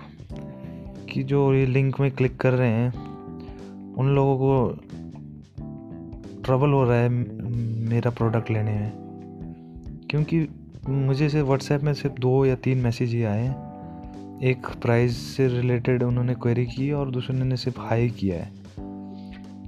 [1.13, 2.91] कि जो ये लिंक में क्लिक कर रहे हैं,
[3.95, 4.77] उन लोगों को
[6.43, 7.09] ट्रबल हो रहा है
[7.89, 8.93] मेरा प्रोडक्ट लेने में।
[10.11, 10.49] क्योंकि
[10.89, 13.71] मुझे सिर्फ़ व्हाट्सएप में सिर्फ़ दो या तीन मैसेज ही आए हैं।
[14.43, 18.53] एक प्राइस से रिलेटेड उन्होंने क्वेरी की और दूसरे ने सिर्फ़ हाई किया है।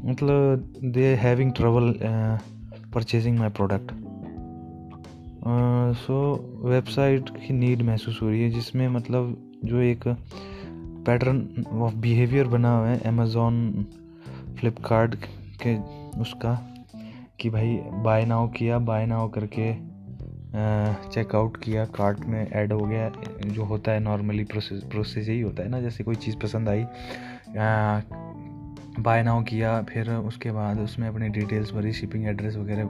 [0.04, 1.94] मतलब they having trouble
[2.94, 3.92] purchasing my product
[5.96, 6.16] so
[6.64, 10.16] website की नीड महसूस हो रही है, जिसमें मतलब जो एक
[11.06, 13.86] पैटर्न ऑफ़ बिहेवियर बना हुआ है अमेज़ोन
[14.60, 15.14] फ्लिपकार्ट
[15.62, 15.76] के
[16.20, 16.54] उसका
[17.40, 19.72] कि भाई बाय नाउ किया बाय नाउ करके
[21.10, 23.10] चेकआउट किया कार्ट में ऐड हो गया,
[23.44, 26.84] जो होता है नॉर्मली प्रोसेस प्रोसेस यही होता है ना, जैसे कोई चीज़ पसंद आई
[29.00, 32.84] बाय नाउ किया, फिर उसके बाद उसमें अपनी डिटेल्स भरी शिपिंग एड्रेस वगैरह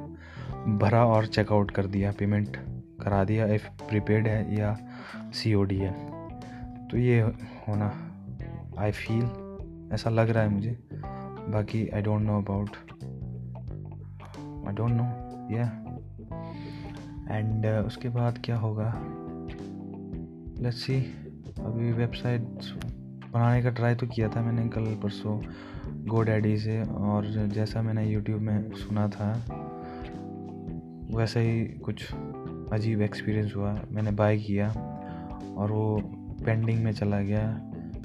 [0.79, 2.57] भरा और चेकआउट कर दिया पेमेंट
[3.03, 4.77] करा दिया इफ़ प्रीपेड है या
[5.35, 6.12] सीओडी है।
[6.93, 7.21] तो ये
[7.69, 7.87] होना
[8.79, 10.71] आई फील ऐसा लग रहा है मुझे।
[11.49, 12.77] बाकी I don't know about
[14.69, 15.05] I don't know
[15.57, 15.65] या
[17.31, 18.93] एंड उसके बाद क्या होगा?
[20.63, 20.97] लेट्स सी
[21.61, 22.43] अभी वेबसाइट
[23.33, 25.41] बनाने का ट्राई तो किया था मैंने कल परसों
[26.07, 29.33] गो डैडी से, और जैसा मैंने यूट्यूब में सुना था,
[31.17, 32.13] वैसा ही कुछ
[32.73, 34.69] अजीब एक्सपीरियंस हुआ। मैंने बाय किया,
[35.57, 37.61] और वो पेंडिंग में चला गया।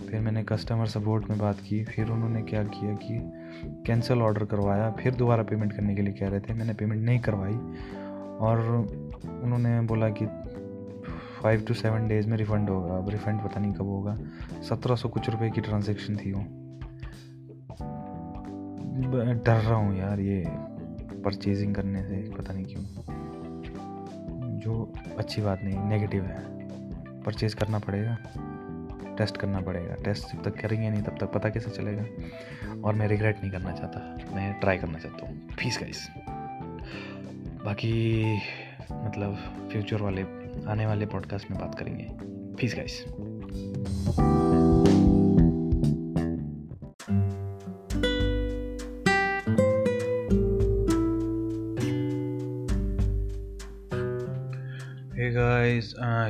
[0.09, 3.31] फिर मैंने कस्टमर सपोर्ट में बात की। फिर उन्होंने क्या किया कि
[3.65, 7.19] कैंसिल ऑर्डर करवाया। फिर दोबारा पेमेंट करने के लिए कह रहे थे। मैंने पेमेंट नहीं
[7.19, 7.53] करवाई।
[8.37, 8.59] और
[9.43, 10.25] उन्होंने बोला कि
[11.43, 14.19] फाइव टू सेवन डेज़ में रिफ़ंड होगा। अब रिफ़ंड पता नहीं कब होगा।
[14.69, 16.41] सत्रह सौ कुछ रुपए की ट्रांजेक्शन थी वो।
[19.33, 20.43] डर रहा हूँ यार ये
[21.21, 22.83] परचेजिंग करने से। पता नहीं क्यों।
[24.59, 26.56] जो अच्छी बात नहीं नेगेटिव है।
[27.27, 28.17] परचेज करना पड़ेगा।
[29.17, 32.05] टेस्ट करना पड़ेगा। टेस्ट जब तक करेंगे नहीं, तब तक पता कैसे चलेगा?
[32.83, 36.09] और मैं रिग्रेट नहीं करना चाहता। मैं ट्राई करना चाहता हूँ। फ़ीस गाइस
[37.65, 38.23] बाकी
[38.93, 39.35] मतलब
[39.71, 40.21] फ्यूचर वाले,
[40.67, 42.05] आने वाले पॉडकास्ट में बात करेंगे।
[42.55, 43.05] Peace guys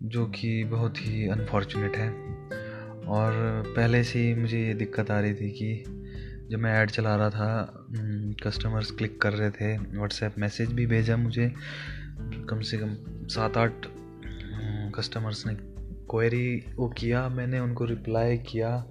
[0.03, 2.09] जो कि बहुत ही अनफॉर्चुनेट है।
[3.03, 5.83] और पहले से ही मुझे ये दिक्कत आ रही थी कि
[6.53, 7.85] जब मैं ऐड चला रहा था
[8.43, 11.53] कस्टमर्स हम्म, क्लिक कर रहे थे व्हाट्सएप मैसेज भी भेजा मुझे।
[12.49, 13.71] कम से कम सात आठ
[14.95, 15.55] कस्टमर्स ने
[16.09, 18.85] क्वेरी वो किया मैंने उनको रिप्लाई किया।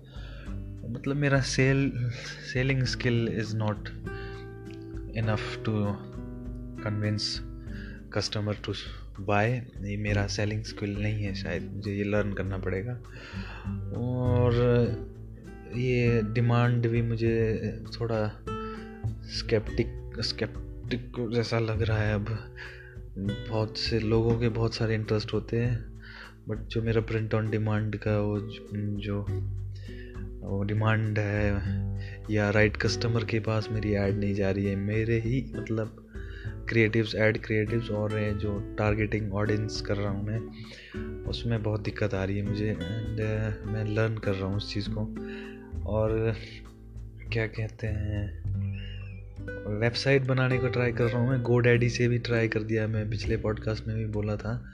[0.91, 2.11] मतलब मेरा sell
[2.53, 3.89] selling skill is not
[5.17, 5.73] enough to
[6.85, 7.41] convince
[8.13, 8.73] customer to
[9.21, 12.93] buy ये मेरा सेलिंग स्किल नहीं है शायद मुझे ये लर्न करना पड़ेगा।
[13.97, 14.53] और
[15.77, 18.27] ये डिमांड भी मुझे थोड़ा
[19.31, 22.27] स्केप्टिक स्केप्टिक जैसा लग रहा है अब।
[23.19, 25.79] बहुत से लोगों के बहुत सारे इंटरेस्ट होते हैं
[26.49, 28.39] बट जो मेरा प्रिंट ऑन डिमांड का वो
[28.99, 29.21] जो
[30.43, 31.51] वो डिमांड है,
[32.31, 35.97] या राइट कस्टमर के पास मेरी ऐड नहीं जा रही है, मेरे ही मतलब
[36.69, 38.11] क्रिएटिव्स ऐड क्रिएटिव्स और
[38.43, 40.41] जो टारगेटिंग ऑडियंस कर रहा हूँ मैं,
[41.25, 43.21] उसमें बहुत दिक्कत आ रही है मुझे एंड
[43.67, 45.07] मैं लर्न कर रहा हूँ उस चीज़ को।
[45.87, 46.35] और
[47.33, 48.43] क्या कहते हैं
[49.81, 52.87] वेबसाइट बनाने को ट्राई कर रहा हूँ मैं। गो डैडी से भी ट्राई कर दिया
[52.87, 54.65] मैं, पिछले पॉडकास्ट में भी बोला था।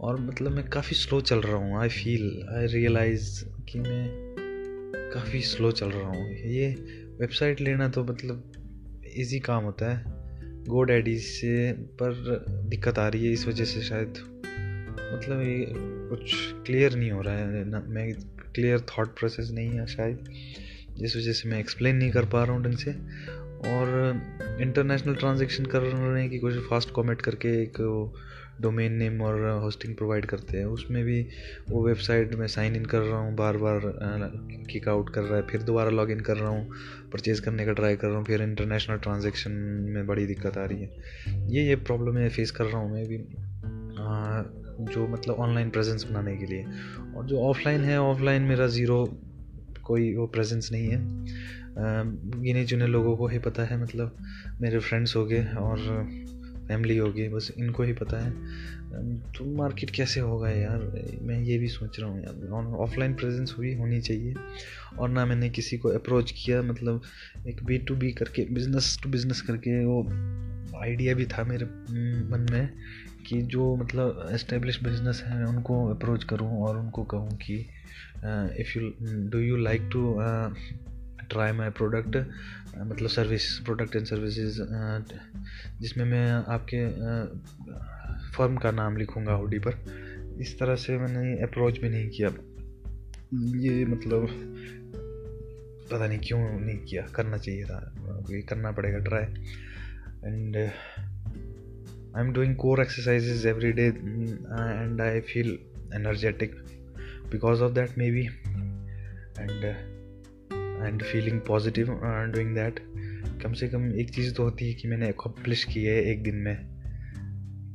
[0.00, 4.08] और मतलब मैं काफ़ी स्लो चल रहा हूँ आई फील आई रियलाइज़ कि मैं
[5.14, 6.70] काफ़ी स्लो चल रहा हूँ। ये
[7.20, 8.52] वेबसाइट लेना तो मतलब
[9.16, 10.04] इजी काम होता है।
[10.64, 14.08] गो डैडी से पर दिक्कत आ रही है इस वजह से शायद।
[15.14, 15.66] मतलब ये
[16.08, 16.34] कुछ
[16.66, 18.12] क्लियर नहीं हो रहा है, ना मैं
[18.54, 20.24] क्लियर थॉट प्रोसेस नहीं है शायद,
[20.98, 22.90] जिस वजह से मैं एक्सप्लेन नहीं कर पा रहा हूँ ढंग से।
[23.70, 27.78] और इंटरनेशनल ट्रांजेक्शन करने की कोशिश फास्ट कॉमेट करके एक
[28.60, 31.20] डोमेन नेम और होस्टिंग प्रोवाइड करते हैं। उसमें भी
[31.68, 33.80] वो वेबसाइट में साइन इन कर रहा हूँ बार बार
[34.70, 36.68] किक आउट कर रहा है, फिर दोबारा लॉग इन कर रहा हूँ
[37.12, 39.52] परचेज करने का ट्राई कर रहा हूँ, फिर इंटरनेशनल ट्रांजेक्शन
[39.88, 43.06] में बड़ी दिक्कत आ रही है। ये ये प्रॉब्लम मैं फेस कर रहा हूँ, मैं
[43.06, 43.16] भी
[44.84, 46.64] जो मतलब ऑनलाइन प्रेजेंस बनाने के लिए।
[47.16, 49.04] और जो ऑफलाइन है ऑफलाइन मेरा ज़ीरो
[49.84, 50.98] कोई वो प्रेजेंस नहीं है।
[52.42, 54.16] गिने चुने लोगों को ही पता है मतलब
[54.60, 55.78] मेरे फ्रेंड्स हो गए और
[56.68, 58.30] फैमिली होगी बस इनको ही पता है।
[59.32, 60.80] तो मार्केट कैसे होगा यार?
[61.22, 64.34] मैं ये भी सोच रहा हूँ यार ऑफलाइन प्रेजेंस हुई, होनी चाहिए।
[64.98, 67.02] और ना मैंने किसी को अप्रोच किया मतलब
[67.48, 72.46] एक बी टू बी करके बिज़नेस टू बिज़नेस करके, वो आइडिया भी था मेरे मन
[72.50, 72.68] में।
[73.26, 77.66] कि जो मतलब इस्टेब्लिश बिज़नेस हैं उनको अप्रोच करूँ और उनको कहूँ कि
[78.60, 78.92] if you
[79.28, 80.18] do you like to
[81.30, 82.16] try my product
[82.78, 84.58] मतलब सर्विस प्रोडक्ट एंड सर्विसेज़
[85.80, 86.90] जिसमें मैं आपके
[88.30, 90.02] फर्म uh, का नाम लिखूँगा हुडी पर।
[90.40, 92.28] इस तरह से मैंने अप्रोच भी नहीं किया।
[93.58, 94.28] ये मतलब
[95.92, 97.94] पता नहीं क्यों नहीं किया। करना चाहिए था।
[98.30, 99.24] करना पड़ेगा try
[100.24, 100.70] and
[102.16, 105.58] I am doing core exercises every day and I feel
[105.94, 106.54] energetic
[107.32, 108.22] because of that maybe.
[109.36, 109.64] And
[110.84, 111.02] and
[111.42, 112.80] positive uh, doing that.
[113.42, 116.36] कम से कम एक चीज़ तो होती है कि मैंने अकम्पलिश की है एक दिन
[116.36, 116.56] में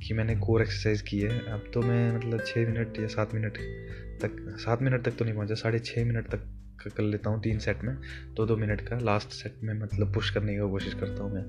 [0.03, 3.57] कि मैंने कोर एक्सरसाइज की है। अब तो मैं मतलब छः मिनट या सात मिनट
[4.21, 6.39] तक सात मिनट तक तो नहीं पहुँचा साढ़े छः मिनट तक
[6.97, 7.95] कर लेता हूँ तीन सेट में
[8.33, 11.45] दो दो मिनट का लास्ट सेट में मतलब पुश करने की कोशिश करता हूँ मैं।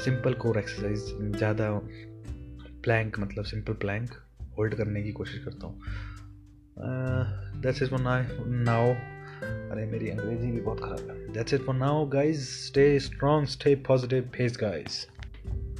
[0.00, 1.00] सिंपल कोर एक्सरसाइज,
[1.36, 1.70] ज़्यादा
[2.84, 4.10] प्लैंक मतलब सिंपल प्लैंक,
[4.58, 5.80] होल्ड करने की कोशिश करता हूँ।
[7.62, 8.94] दैट्स इज़ फॉर नाउ
[9.44, 13.74] अरे, मेरी अंग्रेज़ी भी बहुत ख़राब है। That's it for now guys stay strong stay
[13.88, 15.04] positive peace guys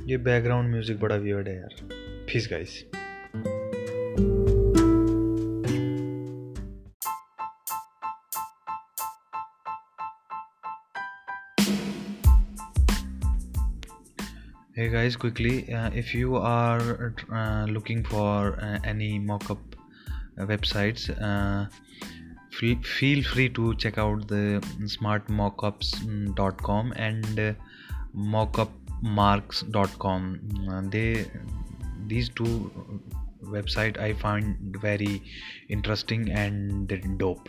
[0.08, 1.74] ये बैकग्राउंड म्यूज़िक बड़ा वियर्ड है यार।
[2.30, 3.03] Peace guys
[14.84, 19.56] hey guys quickly uh, if you are uh, looking for uh, any mockup
[20.50, 21.66] websites uh,
[22.50, 27.54] feel free to check out the smartmockups.com and uh,
[28.14, 30.38] mockupmarks.com
[30.70, 31.24] uh, they
[32.06, 32.70] these two
[33.44, 35.22] website i find very
[35.70, 37.48] interesting and dope.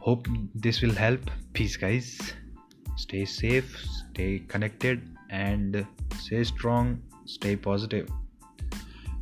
[0.00, 1.30] Hope this will help.
[1.54, 2.34] Peace guys.
[2.96, 3.74] Stay safe
[4.12, 8.07] stay connected and stay strong stay positive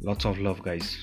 [0.01, 0.97] lots of love guys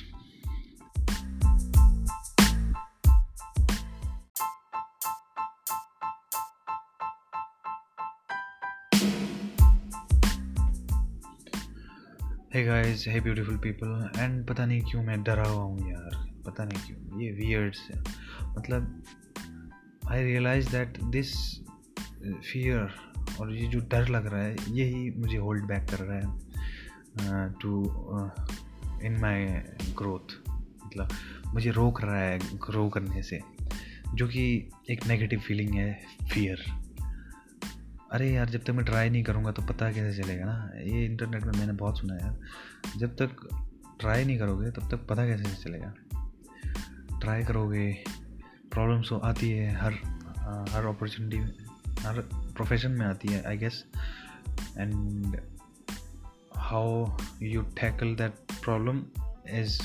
[12.51, 16.65] hey guys hey beautiful people and पता नहीं क्यों मैं डरा हुआ हूँ यार पता
[16.65, 17.95] नहीं क्यों ये weird से
[18.59, 19.03] मतलब
[20.09, 21.61] I realize that this
[22.43, 22.91] fear
[23.40, 27.72] और ये जो डर लग रहा है, यही मुझे होल्ड बैक कर रहा है टू
[29.04, 29.46] इन माई
[29.98, 30.38] ग्रोथ
[30.86, 31.10] मतलब
[31.48, 33.40] मुझे रोक रहा है ग्रो करने से।
[34.14, 34.44] जो कि
[34.90, 35.92] एक नेगेटिव फीलिंग है
[36.34, 36.64] फियर
[38.12, 40.72] अरे यार, जब तक मैं ट्राई नहीं करूँगा तो पता कैसे चलेगा ना?
[40.78, 42.40] ये इंटरनेट में मैंने बहुत सुना है यार।
[42.98, 43.48] जब तक
[44.00, 45.94] ट्राई नहीं करोगे, तब तक पता कैसे चलेगा?
[47.20, 47.92] ट्राई करोगे
[48.72, 49.94] प्रॉब्लम्स आती है हर
[50.72, 51.38] हर अपॉर्चुनिटी
[52.00, 52.20] हर
[52.61, 53.85] प्रोफेशन में आती है I guess
[54.79, 55.37] and
[56.57, 57.07] how
[57.43, 59.05] you tackle that problem
[59.51, 59.79] is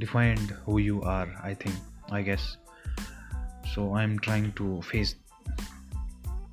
[0.00, 2.56] defined who you are I think I guess
[3.72, 5.14] so i'm trying to face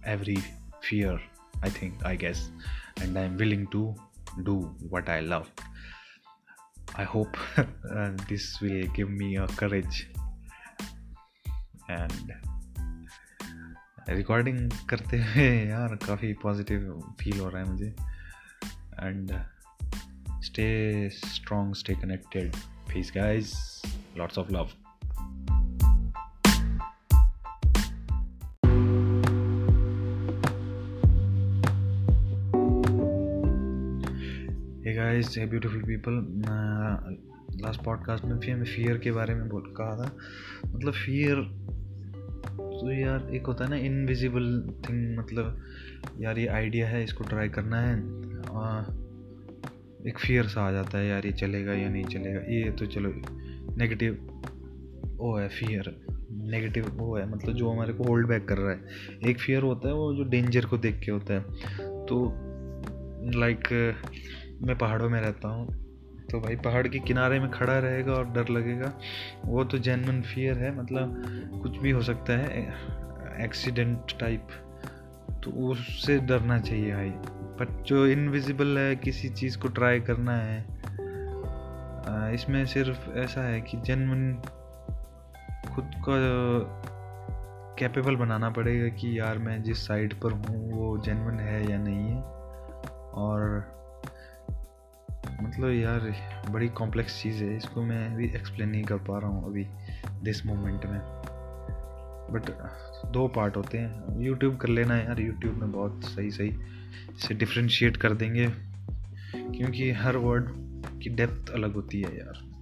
[0.05, 0.37] every
[0.81, 1.19] fear
[1.61, 2.49] i think i guess
[3.01, 3.93] and i'm willing to
[4.43, 4.55] do
[4.89, 5.49] what i love
[6.95, 10.09] i hope uh, this will give me a courage
[11.89, 12.33] and
[14.08, 17.94] recording करते हुए यार काफ़ी positive feel हो रहा है मुझे।
[19.00, 19.32] And
[20.42, 22.54] stay strong stay connected
[22.94, 23.82] peace guys
[24.18, 24.70] lots of love
[34.96, 36.42] guys hey beautiful people
[37.60, 40.16] last podcast में फिर मैं फियर के बारे में बोल कहा था।
[40.66, 41.64] मतलब फियर
[42.74, 45.62] तो यार एक होता है ना इनविजिबल थिंग मतलब
[46.20, 47.94] यार ये आइडिया है इसको ट्राई करना है
[48.56, 48.80] आ,
[50.08, 53.12] एक फियर सा आ जाता है यार ये चलेगा या नहीं चलेगा ये तो चलो
[53.76, 54.18] नेगेटिव
[55.16, 58.80] वो है फियर नेगेटिव वो है मतलब जो हमारे को होल्ड बैक कर रहा है।
[59.26, 61.40] एक फियर होता है वो जो डेंजर को देख के होता है।
[62.06, 62.34] तो
[63.40, 63.68] लाइक
[64.62, 65.83] मैं पहाड़ों में रहता हूँ
[66.34, 68.92] तो भाई पहाड़ के किनारे में खड़ा रहेगा और डर लगेगा।
[69.44, 72.62] वो तो जेनवन फियर है मतलब कुछ भी हो सकता है
[73.44, 74.48] एक्सीडेंट टाइप
[75.44, 77.10] तो उससे डरना चाहिए भाई।
[77.58, 80.58] बट जो इनविजिबल है, किसी चीज़ को ट्राई करना है
[82.34, 84.34] इसमें सिर्फ़ ऐसा है कि जेनवन
[85.74, 86.16] खुद को
[87.78, 92.08] कैपेबल बनाना पड़ेगा कि यार मैं जिस साइड पर हूँ, वो जेनवन है या नहीं
[92.08, 92.22] है।
[93.22, 93.40] और
[95.44, 96.14] मतलब यार,
[96.50, 99.66] बड़ी कॉम्प्लेक्स चीज़ है। इसको मैं अभी एक्सप्लेन नहीं कर पा रहा हूँ अभी
[100.22, 101.00] दिस मोमेंट में।
[102.30, 102.42] बट
[103.12, 106.56] दो पार्ट होते हैं। यूट्यूब कर लेना यार। यूट्यूब में बहुत सही सही
[107.18, 108.48] से डिफ्रेंशिएट कर देंगे।
[109.36, 110.44] क्योंकि हर वर्ड
[111.02, 112.54] की डेप्थ अलग होती है यार।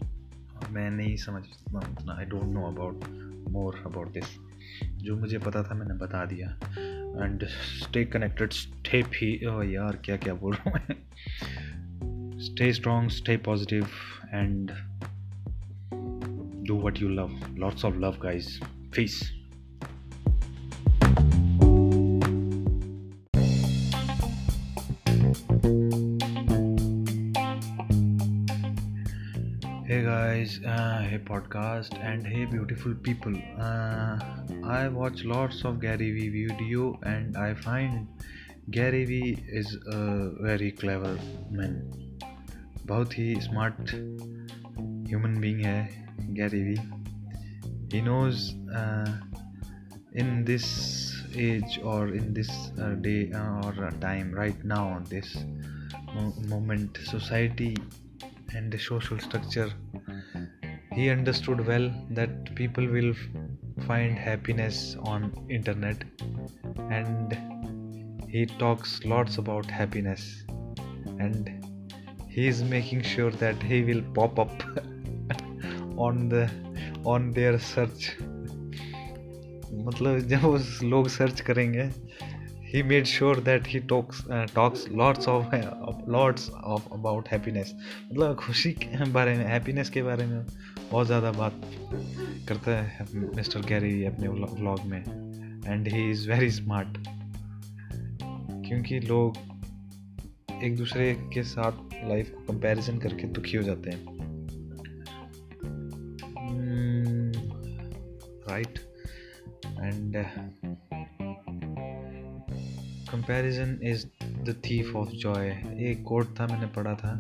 [0.71, 3.01] मैं नहीं समझ उतना। I don't know about
[3.49, 4.37] more about this
[4.85, 6.49] जो मुझे पता था, मैंने बता दिया।
[7.25, 9.41] And stay connected stay free
[9.77, 10.97] यार क्या क्या बोल रहा हूँ मैं।
[12.43, 13.91] Stay strong, stay positive,
[14.33, 14.73] and
[16.65, 17.33] do what you love.
[17.57, 18.59] Lots of love, guys.
[18.91, 19.33] Peace.
[29.87, 33.35] Hey guys, uh, hey podcast and hey beautiful people.
[33.61, 34.19] Uh,
[34.65, 38.09] I watch lots of Gary Vee video and I find
[38.71, 41.19] Gary Vee is a very clever
[41.51, 42.02] man.
[42.87, 43.95] बहुत ही smart
[45.09, 45.89] human being है
[46.35, 46.77] Gary Vee
[47.93, 48.51] he knows
[50.19, 50.65] in this
[51.37, 55.35] age और in this day और time right now this
[56.49, 57.75] moment society
[58.57, 59.75] and social structure
[60.95, 63.13] he understood well that people will
[63.87, 66.05] find happiness on internet
[66.93, 67.35] and
[68.31, 70.25] he talks lots about happiness
[71.21, 71.72] and
[72.35, 74.63] he is making sure that he will pop up
[76.09, 76.45] on the
[77.05, 78.11] on their search
[79.85, 80.59] मतलब जब वो
[80.89, 81.91] लोग search करेंगे
[82.73, 87.73] he made sure that he talks uh, talks lots of uh, lots of about happiness
[88.13, 90.45] मतलब खुशी के बारे में हैप्पीनेस के बारे में
[90.91, 91.61] बहुत ज़्यादा बात
[92.49, 93.07] करता है
[93.37, 95.01] मिस्टर गैरी अपने व्लॉग में
[95.67, 96.99] and he is very smart
[98.69, 99.52] क्योंकि लोग
[100.63, 104.01] एक दूसरे के साथ लाइफ को कंपेरिजन करके दुखी हो जाते हैं।
[108.49, 108.79] Right
[109.67, 110.17] and
[113.11, 115.49] comparison is the thief of joy
[115.91, 117.13] एक कोट था, मैंने पढ़ा था।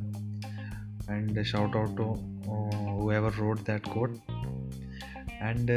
[1.10, 2.04] And shout out to
[3.02, 4.16] whoever wrote that quote
[5.42, 5.70] and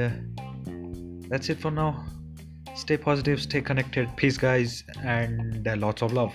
[1.30, 6.32] that's it for now stay positive stay connected peace guys and lots of love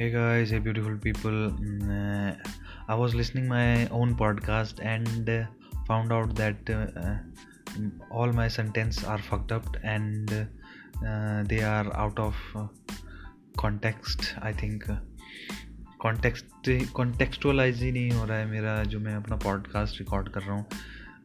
[0.00, 2.34] hey guys hey beautiful people mm, uh,
[2.88, 5.44] i was listening my own podcast and uh,
[5.86, 7.16] found out that uh,
[8.10, 12.66] all my sentence are fucked up and uh, they are out of uh,
[13.56, 14.90] context i think
[16.00, 20.54] context contextualise ही नहीं हो रहा है मेरा जो मैं अपना podcast record कर रहा
[20.54, 20.66] हूँ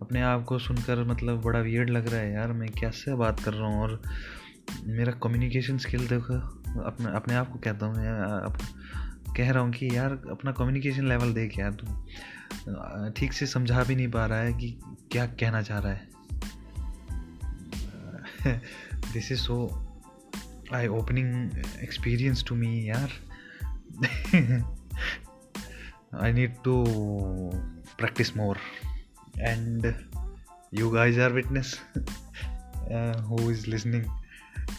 [0.01, 3.53] अपने आप को सुनकर मतलब बड़ा वियर्ड लग रहा है यार मैं कैसे बात कर
[3.53, 4.01] रहा हूँ और
[4.85, 6.33] मेरा कम्युनिकेशन स्किल देखो,
[6.81, 8.03] अपने अपने आप को कहता हूँ मैं
[9.37, 11.85] कह रहा हूँ कि यार, अपना कम्युनिकेशन लेवल देख यार तू।
[13.17, 14.79] ठीक से समझा भी नहीं पा रहा है कि
[15.11, 16.07] क्या कहना चाह रहा है।
[19.13, 19.57] This is so
[20.73, 21.51] eye opening
[21.83, 23.09] experience to me यार।
[26.21, 26.83] I need to
[27.97, 28.57] practise more
[29.39, 29.93] and
[30.75, 31.81] you guys are witness
[33.27, 34.24] who is listening.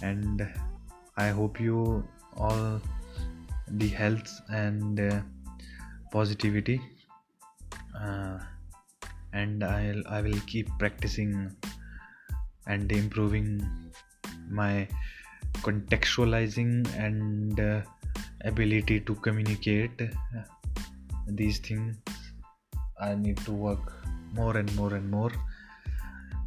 [0.03, 0.47] And
[1.17, 2.05] i hope you
[2.37, 2.81] all
[3.69, 5.21] the health and uh,
[6.13, 6.81] positivity
[8.01, 8.39] uh,
[9.33, 11.55] and I'll, i will keep practicing
[12.67, 13.49] and improving
[14.49, 14.89] my
[15.63, 17.81] contextualizing and uh,
[18.45, 20.01] ability to communicate
[21.29, 21.97] these things.
[23.01, 23.93] I need to work
[24.33, 25.33] more and more and more.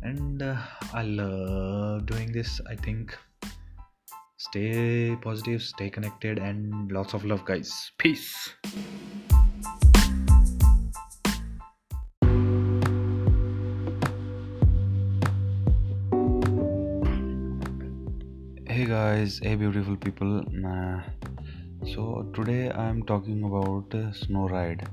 [0.02, 0.58] And uh,
[0.94, 3.16] i love doing this i think
[4.50, 8.50] stay positive stay connected and lots of love guys peace
[18.68, 21.00] hey guys hey beautiful people uh,
[21.86, 24.88] so today i'm talking about uh, snow ride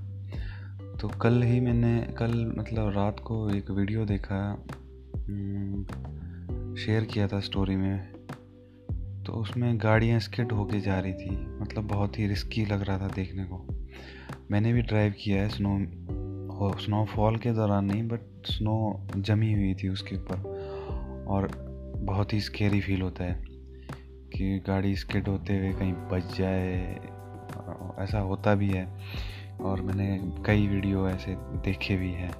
[1.00, 4.38] तो कल ही मैंने कल मतलब रात को एक video देखा
[6.84, 8.15] share किया था स्टोरी में
[9.26, 13.08] तो उसमें गाड़ियाँ स्किड होके जा रही थी। मतलब बहुत ही रिस्की लग रहा था
[13.08, 13.66] देखने को।
[14.50, 19.88] मैंने भी ड्राइव किया है स्नो स्नोफॉल के दौरान नहीं बट स्नो जमी हुई थी
[19.88, 20.36] उसके ऊपर।
[21.28, 21.48] और
[21.96, 23.44] बहुत ही स्केरी फील होता है
[24.36, 26.94] कि गाड़ी स्किड होते हुए कहीं बच जाए।
[27.98, 28.98] ऐसा होता भी है।
[29.60, 32.32] और मैंने कई वीडियो ऐसे देखे भी हैं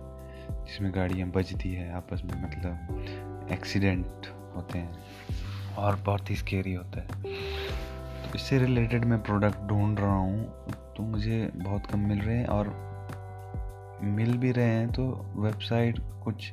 [0.65, 4.07] जिसमें गाड़ियाँ बजती है आपस में मतलब एक्सीडेंट
[4.57, 4.93] होते हैं।
[5.79, 7.23] और बहुत ही स्केरी होता है।
[8.23, 10.45] तो इससे रिलेटेड मैं प्रोडक्ट ढूंढ रहा हूँ
[10.97, 12.75] तो मुझे बहुत कम मिल रहे हैं और
[14.03, 15.05] मिल भी रहे हैं तो
[15.37, 16.51] वेबसाइट कुछ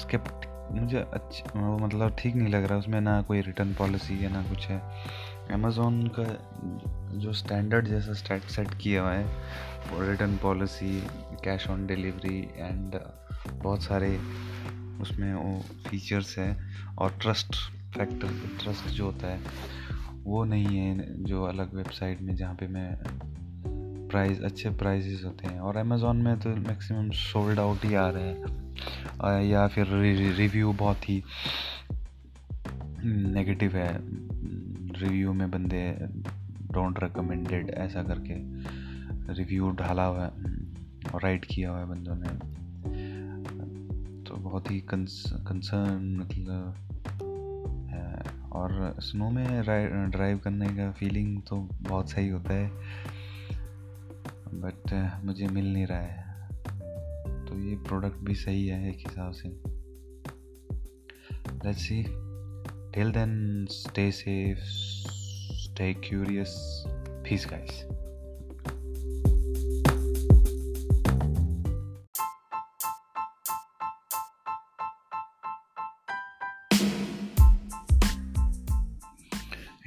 [0.00, 4.42] स्केप्ट मुझे अच्छा मतलब ठीक नहीं लग रहा, उसमें ना कोई रिटर्न पॉलिसी है, ना
[4.42, 4.80] कुछ है।
[5.52, 6.24] अमेज़ोन का
[7.18, 11.00] जो स्टैंडर्ड जैसा स्टैट सेट किया हुआ है, वो return policy
[11.44, 12.98] cash on delivery and
[13.52, 14.16] बहुत सारे
[15.02, 17.56] उसमें वो फीचर्स हैं और ट्रस्ट
[17.96, 18.28] फैक्टर
[18.62, 19.40] ट्रस्ट जो होता है,
[20.24, 22.98] वो नहीं है जो अलग वेबसाइट में जहाँ पे मैं
[24.08, 28.28] प्राइस अच्छे प्राइजेस होते हैं। और अमेज़ोन में तो मैक्सिमम सोल्ड आउट ही आ रहे
[28.28, 28.62] हैं।
[29.42, 29.86] या फिर
[30.32, 31.22] रिव्यू बहुत ही
[33.04, 33.98] नेगेटिव है।
[35.02, 35.98] रिव्यू में बंदे
[36.72, 38.34] डोंट रिकमेंडेड ऐसा करके
[39.32, 40.30] रिव्यू ढाला हुआ है
[41.14, 42.62] और राइट किया हुआ है बंदों ने।
[44.24, 46.74] तो बहुत ही कंसर्न मतलब
[48.52, 49.62] और स्नो में
[50.10, 52.70] ड्राइव करने का फीलिंग तो बहुत सही होता है।
[54.54, 56.48] बट मुझे मिल नहीं रहा है।
[57.46, 59.48] तो ये प्रोडक्ट भी सही है एक हिसाब से।
[61.66, 62.02] Let's see
[62.94, 64.58] till then stay safe
[65.62, 68.01] stay curious peace guys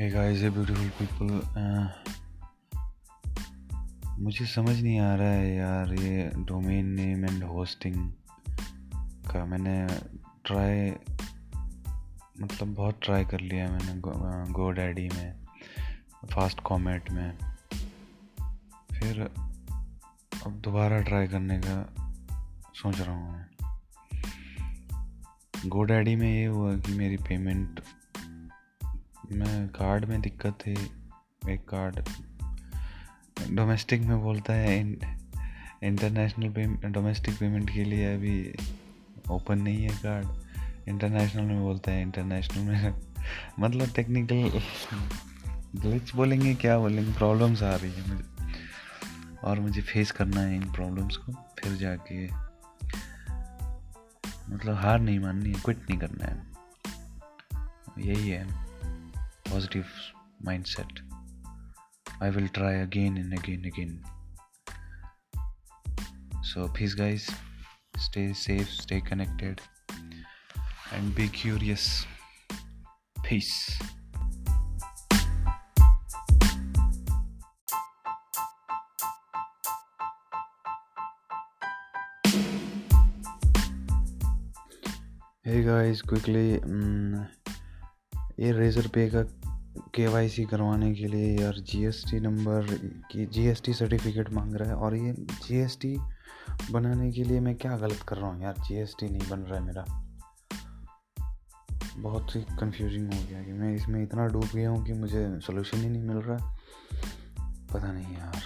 [0.06, 1.86] hey guys hey beautiful people uh,
[4.20, 8.12] मुझे समझ नहीं आ रहा है यार ये डोमेन नेम एंड होस्टिंग
[9.32, 9.88] का मैंने
[10.46, 10.92] ट्राई
[12.42, 14.02] मतलब बहुत ट्राई कर लिया मैंने
[14.52, 15.34] गो डैडी में
[16.32, 17.38] फास्ट कॉमेट में।
[18.94, 19.22] फिर
[20.46, 21.94] अब दोबारा ट्राई करने का
[22.76, 23.46] सोच रहा हूँ मैं।
[25.66, 27.82] गो डैडी में ये हुआ कि मेरी पेमेंट
[29.32, 30.72] मैं कार्ड में दिक्कत थी
[31.50, 32.00] एक कार्ड
[33.52, 34.80] डोमेस्टिक में बोलता है
[35.84, 38.56] इंटरनेशनल पे डोमेस्टिक पेमेंट के लिए अभी
[39.32, 40.28] ओपन नहीं है कार्ड
[40.90, 42.94] इंटरनेशनल में बोलता है इंटरनेशनल में
[43.60, 44.62] मतलब टेक्निकल
[45.76, 47.14] ग्लिच बोलेंगे, क्या बोलेंगे?
[47.14, 48.24] प्रॉब्लम्स आ रही है मुझे।
[49.44, 52.26] और मुझे फेस करना है इन प्रॉब्लम्स को, फिर जाके
[54.54, 56.44] मतलब हार नहीं माननी है क्विट नहीं करना है।
[58.08, 58.65] यही है।
[59.55, 59.87] positive
[60.45, 60.91] mindset.
[62.21, 64.05] I will try again and again and again.
[66.43, 67.31] So, peace, guys.
[67.99, 69.61] Stay safe, stay connected,
[70.93, 72.07] and be curious.
[73.23, 73.79] Peace.
[85.43, 86.61] Hey guys, quickly.
[86.63, 87.27] Um,
[88.39, 89.23] ये रेज़र पे का
[90.00, 92.66] के करवाने के लिए यार जीएसटी नंबर
[93.12, 95.98] की जीएसटी सर्टिफिकेट मांग रहा है और ये जीएसटी
[96.72, 98.54] बनाने के लिए मैं क्या गलत कर रहा हूँ यार?
[98.54, 99.86] जीएसटी नहीं बन रहा है मेरा।
[101.98, 105.78] बहुत ही कंफ्यूजिंग हो गया कि मैं इसमें इतना डूब गया हूँ कि मुझे सोल्यूशन
[105.78, 106.58] ही नहीं मिल रहा।
[107.74, 108.44] पता नहीं यार।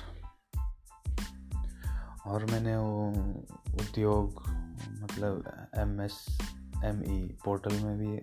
[2.26, 3.10] और मैंने वो
[3.70, 4.43] उद्योग
[5.04, 6.41] मतलब M S
[6.86, 8.22] M E portal में भी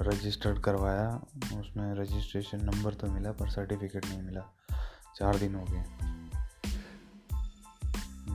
[0.00, 1.08] रजिस्टर्ड करवाया,
[1.60, 4.42] उसमें रजिस्ट्रेशन नंबर तो मिला, पर सर्टिफिकेट नहीं मिला।
[5.16, 5.84] चार दिन हो गए।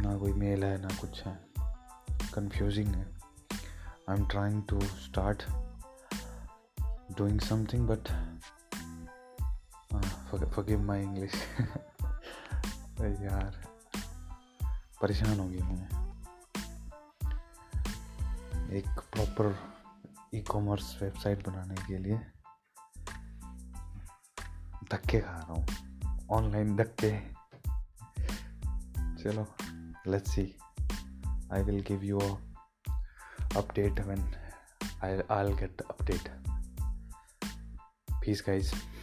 [0.01, 1.39] ना कोई मेल है, ना कुछ है।
[2.33, 3.05] कंफ्यूजिंग है।
[4.09, 5.43] I am trying to start
[7.17, 8.07] doing something but
[10.45, 11.33] forgive my English
[13.01, 13.63] यार,
[15.01, 15.89] परेशान हो गया मैं
[18.71, 19.74] एक प्रॉपर
[20.35, 22.17] ई कॉमर्स वेबसाइट बनाने के लिए
[24.91, 25.67] धक्के खा रहा हूँ।
[26.31, 27.19] ऑनलाइन धक्के।
[29.23, 29.55] चलो
[30.11, 30.59] let's see
[31.53, 32.19] I will give you
[33.57, 34.35] update when
[35.03, 36.27] I I get update
[38.11, 38.94] peace guys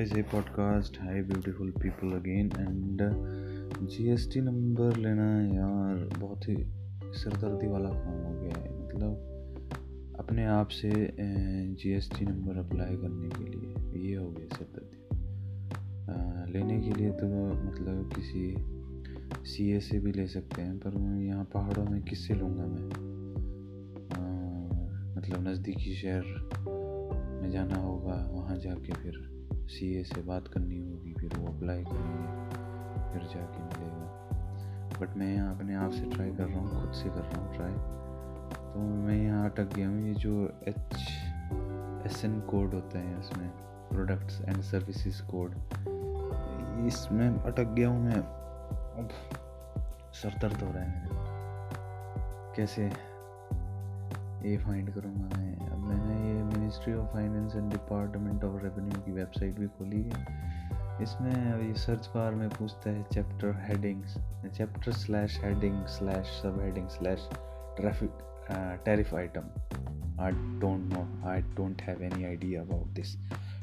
[0.00, 3.00] a podcast hi beautiful people again and
[3.86, 6.56] GST number लेना यार बहुत ही
[7.12, 9.10] सरदर्दी वाला काम हो गया है मतलब
[10.18, 11.16] अपने आप से
[11.74, 14.98] जीएसटी नंबर अप्लाई करने के लिए ये हो गया सरदर्दी।
[16.52, 18.56] लेने के लिए तो मतलब किसी
[19.50, 22.86] सी ए से भी ले सकते हैं पर मैं यहाँ पहाड़ों में किससे लूँगा मैं?
[24.12, 24.24] आ,
[25.16, 26.22] मतलब नज़दीकी शहर
[27.42, 29.39] में जाना होगा वहाँ जाके फिर
[29.70, 32.26] सी ए से बात करनी होगी, फिर वो अप्लाई करेंगे,
[33.12, 37.08] फिर जाके मिलेगा। बट मैं यहाँ अपने आप से ट्राई कर रहा हूँ, खुद से
[37.08, 37.72] कर रहा हूँ ट्राई
[38.72, 40.32] तो मैं यहाँ अटक गया हूँ, ये जो
[40.68, 40.94] एच
[42.06, 43.48] एस एन कोड होता है उसमें
[43.90, 45.54] प्रोडक्ट्स एंड सर्विसेज़ कोड
[46.86, 48.20] इसमें अटक गया हूँ मैं।
[48.98, 49.08] अब
[50.12, 51.18] सर दर्द हो रहा है मेरे।
[52.56, 52.84] कैसे?
[54.48, 56.19] ये फाइंड करूँगा मैं। अब मैंने
[56.70, 62.06] ministry of finance and department of revenue की वेबसाइट भी खोली है। इसमें अभी सर्च
[62.14, 64.14] बार में पूछता है chapter headings
[64.56, 67.28] chapter slash heading slash sub heading slash
[67.76, 68.22] traffic
[68.84, 69.50] tariff item
[70.22, 73.16] I don't know I don't have any idea about this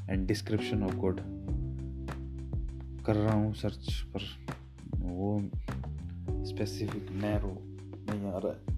[0.10, 1.22] and description of good
[3.06, 4.30] कर रहा हूँ सर्च पर।
[5.02, 5.40] वो
[6.46, 7.58] स्पेसिफिक नैरो
[8.10, 8.77] नहीं आ रहा है।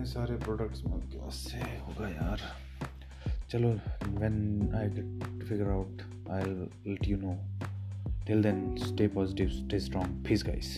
[0.00, 2.40] इतने सारे प्रोडक्ट्स में कैसे होगा यार?
[3.50, 3.68] चलो
[4.08, 6.44] when I get figure out I
[6.90, 7.34] let you know
[8.26, 10.72] till then stay positive stay strong peace guys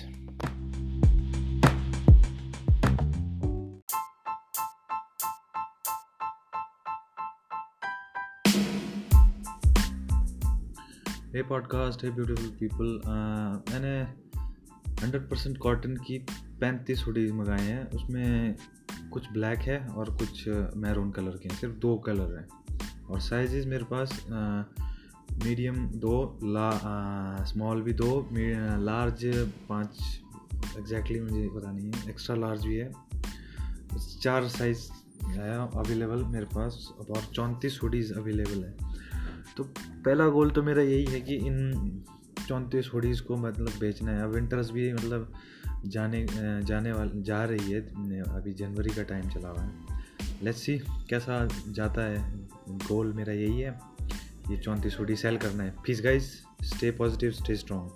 [11.36, 13.00] hey podcast hey beautiful people
[13.72, 13.96] मैंने
[15.02, 16.18] हंड्रेड परसेंट कॉटन की
[16.60, 18.56] पैंतीस हुडीज मंगाए हैं। उसमें
[19.12, 22.48] कुछ ब्लैक है और कुछ मैरून कलर के हैं। सिर्फ़ दो कलर हैं।
[23.10, 24.26] और साइजेस मेरे पास
[25.44, 28.28] मीडियम दो, ला स्मॉल भी दो
[28.78, 29.22] लार्ज
[29.68, 30.20] पाँच
[30.78, 32.92] एग्जैक्टली मुझे पता नहीं है। एक्स्ट्रा लार्ज भी है।
[34.20, 34.80] चार साइज़
[35.24, 38.74] है अवेलेबल मेरे पास और चौंतीस हुडीज़ अवेलेबल है।
[39.56, 39.64] तो
[40.04, 42.02] पहला गोल तो मेरा यही है कि इन
[42.48, 45.32] चौंतीस हुडीज़ को मतलब बेचना है। विंटर्स भी मतलब
[45.86, 46.26] जाने
[46.62, 47.80] जाने वाले, जा रही है
[48.20, 49.72] अभी जनवरी का टाइम चला हुआ है।
[50.42, 52.36] लेट्स सी कैसा जाता है।
[52.68, 53.80] गोल मेरा यही है।
[54.50, 56.32] ये चौंतीस हुडी सेल करना है। Peace guys
[56.64, 57.90] stay positive stay strong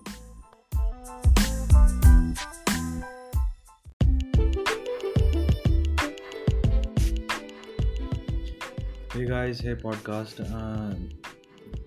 [9.16, 10.42] Hey hey podcast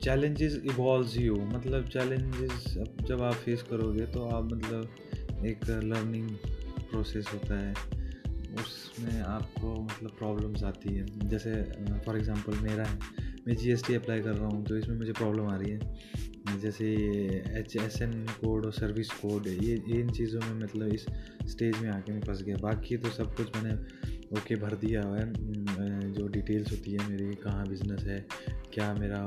[0.03, 2.65] challenges evolve you मतलब चैलेंजेस
[3.01, 4.89] जब आप फेस करोगे तो आप मतलब
[5.45, 6.29] एक लर्निंग
[6.89, 7.73] प्रोसेस होता है,
[8.55, 11.51] उसमें आपको मतलब प्रॉब्लम्स आती है। जैसे
[12.05, 12.99] फॉर एग्जांपल मेरा है,
[13.47, 16.85] मैं जीएसटी अप्लाई कर रहा हूँ तो इसमें मुझे प्रॉब्लम आ रही है। जैसे
[17.59, 21.05] एच एस एन कोड और सर्विस कोड ये, इन चीज़ों में मतलब इस
[21.45, 26.11] स्टेज में आके मैं फंस गया। बाकी तो सब कुछ मैंने ओके, भर दिया है।
[26.13, 28.25] जो डिटेल्स होती है, मेरी, कहाँ बिज़नेस है,
[28.73, 29.19] क्या मेरा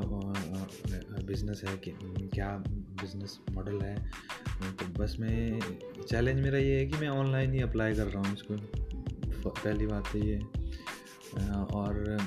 [1.26, 2.48] बिज़नेस है क्या
[3.00, 3.96] बिज़नेस मॉडल है
[4.62, 5.61] तो बस मैं
[6.03, 8.57] चैलेंज मेरा ये है कि मैं ऑनलाइन ही अप्लाई कर रहा हूँ इसको।
[9.48, 10.38] पहली बात तो ये
[11.72, 12.18] और,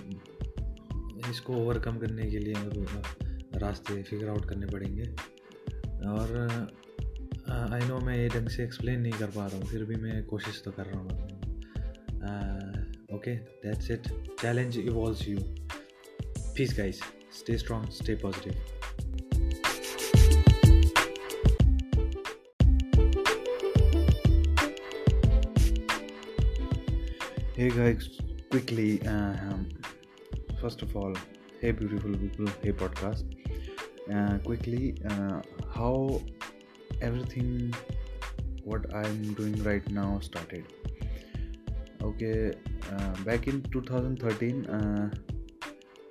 [1.29, 2.53] इसको ओवरकम करने के लिए
[3.59, 5.03] रास्ते फिगर आउट करने पड़ेंगे।
[6.09, 6.37] और
[7.49, 10.23] आई नो मैं ये ढंग से एक्सप्लेन नहीं कर पा रहा हूँ, फिर भी मैं
[10.25, 11.44] कोशिश तो कर रहा हूँ।
[12.25, 14.07] uh, okay that's it.
[14.39, 15.43] Challenge evolves you.
[16.53, 16.99] Peace guys.
[17.29, 18.55] Stay strong stay positive.
[27.55, 28.09] Hey guys
[28.51, 29.57] quickly uh,
[30.61, 31.13] first of all
[31.61, 33.23] hey beautiful people hey podcast.
[34.13, 35.41] Uh, quickly uh,
[35.73, 36.21] how
[37.01, 37.73] everything
[38.63, 40.63] what i'm doing right now started?
[42.03, 42.49] Okay
[43.23, 44.69] back in 2013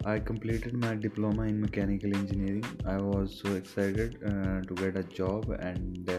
[0.07, 4.19] I completed my diploma in mechanical engineering I was so excited
[4.69, 6.11] to get a job and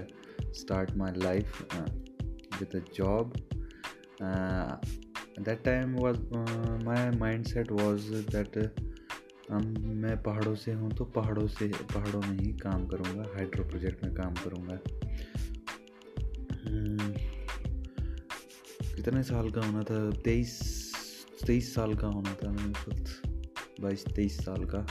[0.53, 1.75] start my life
[2.61, 3.33] with a job
[5.39, 6.19] that time was
[6.83, 8.75] my mindset was that
[9.51, 14.05] हम मैं पहाड़ों से हूँ तो पहाड़ों से पहाड़ों में ही काम करूँगा हाइड्रो प्रोजेक्ट
[14.05, 15.34] में काम करूँगा। uh,
[19.05, 20.11] कितने साल का होना था?
[20.11, 20.83] तेईस
[21.47, 23.21] तेईस साल का होना था मैं उस वक्त
[23.81, 24.87] बाईस, तेईस साल का।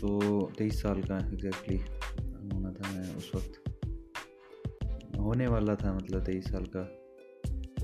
[0.00, 3.62] तो तेईस साल का एग्जैक्टली exactly होना था मैं उस वक्त।
[5.18, 6.80] होने वाला था मतलब तेईस साल का।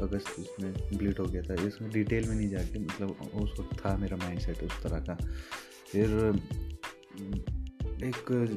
[0.03, 3.97] अगस्त उसमें कंप्लीट हो गया था। इसमें डिटेल में नहीं जाके मतलब उस वक्त था
[3.97, 5.15] मेरा माइंड सेट उस तरह का।
[5.87, 6.09] फिर
[8.05, 8.53] एक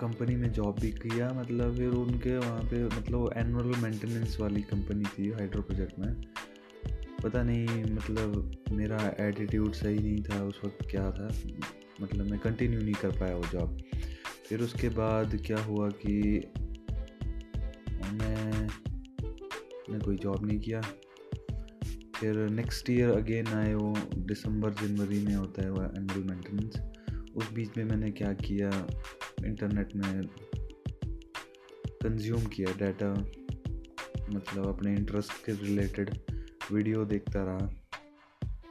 [0.00, 5.04] कंपनी में जॉब भी किया मतलब फिर उनके वहाँ पे मतलब एनुअल मेंटेनेंस वाली कंपनी
[5.04, 6.14] थी हाइड्रो प्रोजेक्ट में।
[7.22, 11.28] पता नहीं मतलब मेरा एटीट्यूड सही नहीं था, उस वक्त क्या था
[12.00, 13.78] मतलब मैं कंटिन्यू नहीं कर पाया वो जॉब
[14.48, 16.20] फिर उसके बाद क्या हुआ कि
[18.12, 18.68] मैं
[19.90, 20.80] मैं कोई जॉब नहीं किया।
[22.20, 23.94] फिर नेक्स्ट ईयर अगेन आए वो
[24.26, 28.70] दिसंबर जनवरी में होता है वो एनुअल मेंटेनेंस उस बीच में मैंने क्या किया
[29.44, 30.26] इंटरनेट में
[31.88, 33.12] कंज्यूम किया डाटा
[34.30, 36.18] मतलब अपने इंटरेस्ट के रिलेटेड
[36.72, 37.66] वीडियो देखता रहा।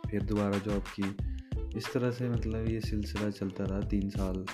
[0.09, 1.15] फिर दोबारा जॉब की।
[1.77, 4.45] इस तरह से मतलब ये सिलसिला चलता रहा तीन साल,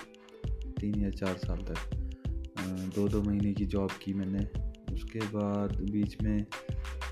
[0.50, 1.90] तीन या चार साल तक।
[2.94, 6.46] दो दो महीने की जॉब की मैंने। उसके बाद बीच में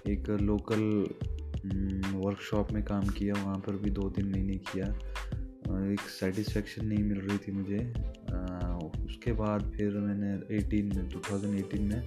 [0.08, 1.08] एक लोकल
[2.18, 4.86] वर्कशॉप में काम किया। वहाँ पर भी दो, तीन महीने किया।
[5.92, 7.92] एक सेटिस्फेक्शन नहीं मिल रही थी मुझे।
[9.10, 12.02] उसके बाद फिर मैंने 18 में 2018 में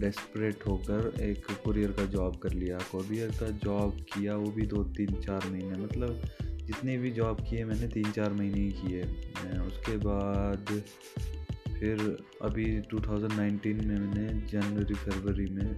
[0.00, 4.82] डेस्परेट होकर एक कुरियर का जॉब कर लिया। कुरियर का जॉब किया वो भी दो,
[4.84, 6.20] तीन, चार महीने। मतलब
[6.66, 9.02] जितने भी जॉब किए मैंने, तीन, चार महीने ही किए।
[9.60, 10.82] उसके बाद
[11.80, 15.68] फिर अभी 2019 में मैंने जनवरी, फरवरी में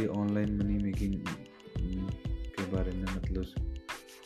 [0.00, 1.14] ये ऑनलाइन मनी मेकिंग
[2.56, 3.69] के बारे में मतलब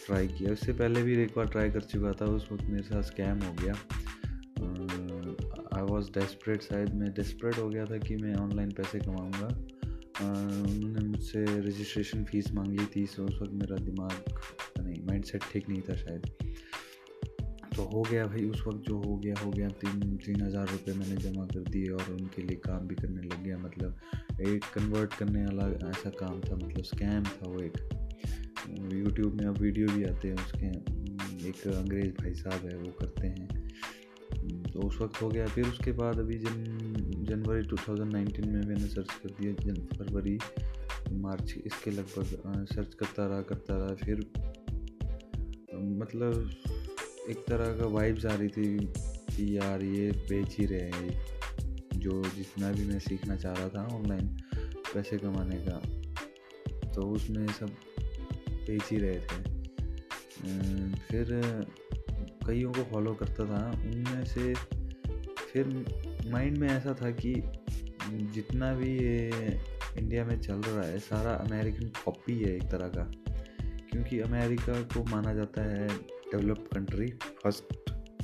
[0.07, 3.03] ट्राई किया। उससे पहले भी एक बार ट्राई कर चुका था, उस वक्त मेरे साथ
[3.03, 3.75] स्कैम हो गया।
[5.75, 9.49] आई वॉज़ डेस्परेट शायद मैं डेस्परेट हो गया था कि मैं ऑनलाइन पैसे कमाऊँगा।
[10.23, 14.13] उन्होंने मुझसे रजिस्ट्रेशन फ़ीस मांग ली थी सो उस वक्त मेरा दिमाग
[14.81, 16.27] नहीं माइंड सेट ठीक नहीं था शायद।
[17.77, 20.95] तो हो गया भाई, उस वक्त जो हो गया हो गया, तीन तीन हज़ार रुपये
[20.95, 25.15] मैंने जमा कर दिए और उनके लिए काम भी करने लग गया। मतलब एक कन्वर्ट
[25.15, 27.79] करने वाला ऐसा काम था मतलब स्कैम था वो एक।
[28.71, 30.67] यूट्यूब में अब वीडियो भी आते हैं उसके।
[31.49, 33.65] एक अंग्रेज़ भाई साहब है, वो करते हैं।
[34.63, 36.81] तो उस वक्त हो गया। फिर उसके बाद अभी जन,
[37.29, 40.39] जनवरी 2019 में मैंने सर्च कर दिया जन, फरवरी,
[41.13, 42.25] मार्च, इसके लगभग
[42.75, 44.19] सर्च करता रहा करता रहा। फिर
[45.75, 46.51] मतलब
[47.31, 48.79] एक तरह का वाइब्स आ रही थी
[49.37, 51.21] कि यार ये बेच ही रहे हैं।
[51.95, 54.37] जो जितना भी मैं सीखना चाह रहा था ऑनलाइन
[54.95, 55.83] पैसे कमाने का।
[56.93, 57.71] तो उसमें सब
[58.67, 59.55] बेच ही रहे थे।
[61.09, 61.41] फिर
[62.47, 64.55] कईयों को फॉलो करता था। उनमें से
[65.53, 65.67] फिर
[66.31, 67.35] माइंड में ऐसा था कि
[68.35, 69.31] जितना भी ये
[69.99, 73.13] इंडिया में चल रहा है, सारा अमेरिकन कॉपी है एक तरह का।
[73.91, 77.65] क्योंकि अमेरिका को माना जाता है डेवलप्ड कंट्री फ़र्स्ट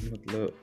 [0.05, 0.61] मतलब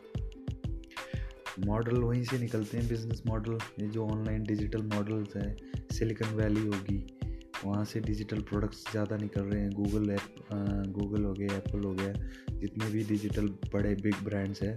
[1.59, 5.57] मॉडल वहीं से निकलते हैं बिज़नेस मॉडल ये जो ऑनलाइन डिजिटल मॉडल्स है
[5.91, 7.16] सिलिकन वैली होगी।
[7.65, 10.49] वहाँ से डिजिटल प्रोडक्ट्स ज़्यादा निकल रहे हैं। गूगल ऐप
[10.89, 12.13] गूगल हो गया एप्पल हो गया,
[12.51, 14.75] जितने भी डिजिटल बड़े बिग ब्रांड्स हैं।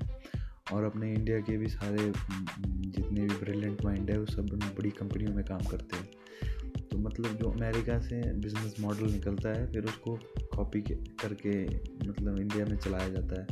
[0.73, 4.47] और अपने इंडिया के भी सारे जितने भी ब्रिलियंट माइंड है, वो सब
[4.79, 9.67] बड़ी कंपनियों में काम करते हैं। तो मतलब जो अमेरिका से बिज़नेस मॉडल निकलता है,
[9.73, 10.19] फिर उसको
[10.57, 11.65] कॉपी करके
[12.09, 13.47] मतलब इंडिया में चलाया जाता है।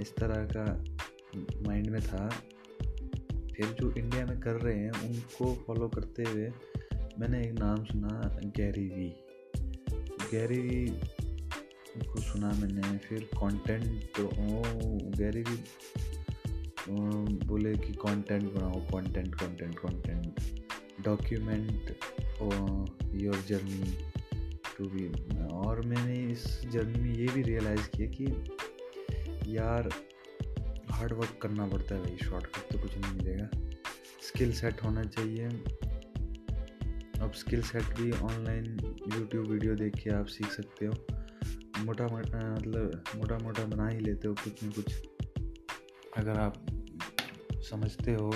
[0.00, 0.64] इस तरह का
[1.66, 2.28] माइंड में था।
[3.56, 6.50] फिर जो इंडिया में कर रहे हैं, उनको फॉलो करते हुए
[7.18, 9.08] मैंने एक नाम सुना गैरी वी।
[10.30, 10.86] गैरी वी
[12.06, 14.62] को सुना मैंने, फिर कंटेंट तो ओ,
[15.10, 15.58] गैरी वी
[17.46, 20.40] बोले कि कंटेंट बनाओ content content content
[21.04, 21.96] document
[23.14, 24.10] your journey
[24.78, 25.08] to be
[25.48, 28.26] और मैंने इस जर्नी में ये भी रियलाइज़ किया कि
[29.56, 29.90] यार
[30.90, 33.48] हार्ड वर्क करना पड़ता है भाई शॉर्टकट तो कुछ नहीं मिलेगा।
[34.22, 35.48] स्किल सेट होना चाहिए।
[37.22, 38.64] अब स्किल सेट भी ऑनलाइन
[39.14, 40.92] यूट्यूब वीडियो देख के आप सीख सकते हो।
[41.84, 44.94] मोटा मोटा मतलब मोटा मोटा बना ही लेते हो कुछ ना कुछ।
[46.18, 46.66] अगर आप
[47.70, 48.30] समझते हो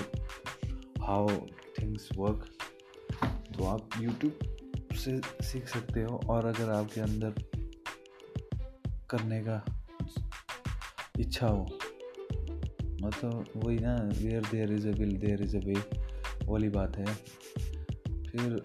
[1.01, 1.27] हाउ
[1.79, 2.47] थिंग्स वर्क
[3.57, 7.33] तो आप यूट्यूब से सीख सकते हो। और अगर आपके अंदर
[9.09, 9.63] करने का
[11.19, 11.63] इच्छा हो
[13.01, 15.75] मतलब वही ना where there is a will there is a way
[16.45, 17.05] वाली बात है।
[18.31, 18.61] फिर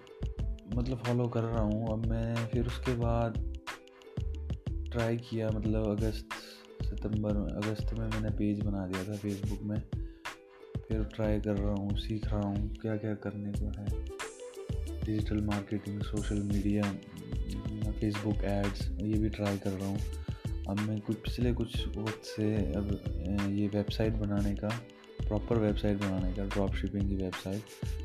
[0.77, 3.39] मतलब फॉलो कर रहा हूँ। अब मैं फिर उसके बाद
[4.93, 6.29] ट्राई किया मतलब अगस्त,
[6.83, 9.81] सितंबर में, अगस्त में मैंने पेज बना दिया था फेसबुक में।
[10.89, 14.05] फिर ट्राई कर रहा हूँ, सीख रहा हूँ क्या क्या करने को है।
[15.05, 16.83] Digital marketing social media
[17.93, 19.99] Facebook ads ये भी ट्राई कर रहा हूँ।
[20.69, 22.89] अब मैं कुछ, पिछले कुछ वक्त से अब
[23.53, 24.69] ये वेबसाइट बनाने का
[25.29, 27.63] प्रॉपर वेबसाइट बनाने का ड्रॉप शिपिंग की वेबसाइट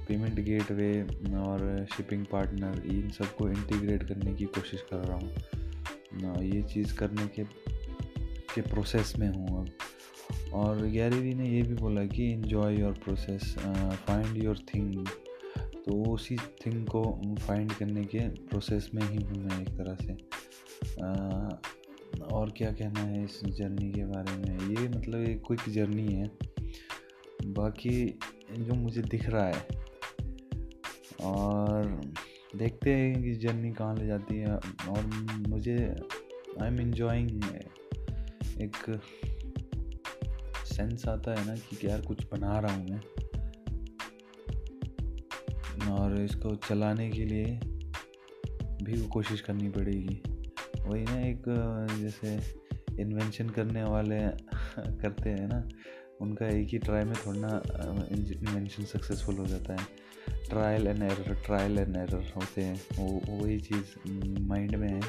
[0.08, 1.02] पेमेंट गेटवे
[1.38, 7.28] और शिपिंग पार्टनर इन सबको इंटीग्रेट करने की कोशिश कर रहा हूँ। ये चीज़ करने
[7.28, 7.44] के
[8.56, 9.70] के प्रोसेस में हूँ अब।
[10.54, 13.56] और गैरी ने ये भी बोला कि enjoy your process
[14.08, 15.08] find your thing
[15.86, 17.04] तो उसी थिंग को
[17.40, 20.14] फाइंड करने के प्रोसेस में ही हूँ मैं एक तरह से।
[21.04, 21.10] आ,
[22.32, 24.60] और क्या कहना है इस जर्नी के बारे में?
[24.70, 26.51] ये मतलब एक क्विक जर्नी है।
[27.46, 28.20] बाकी
[28.52, 29.68] जो मुझे दिख रहा है
[31.24, 32.02] और
[32.56, 34.56] देखते हैं कि जर्नी कहाँ ले जाती है
[34.90, 35.06] और
[35.48, 35.96] मुझे
[36.62, 37.44] आई एम इन्जॉइंग
[38.62, 39.02] एक
[40.66, 43.02] सेंस आता है ना कि यार कुछ बना रहा हूँ मैं।
[45.92, 47.60] और इसको चलाने के लिए
[48.84, 50.24] भी कोशिश करनी पड़ेगी।
[50.86, 51.44] वही ना एक,
[52.02, 52.62] जैसे
[53.00, 54.20] इन्वेंशन करने वाले
[55.02, 55.70] करते हैं ना
[56.22, 57.62] उनका एक ही ट्राई में थोड़ा ना
[58.12, 59.86] इन्वेंशन सक्सेसफुल हो जाता है।
[60.50, 65.02] Trial and error trial and error होते हैं। वो वही चीज़ माइंड में है।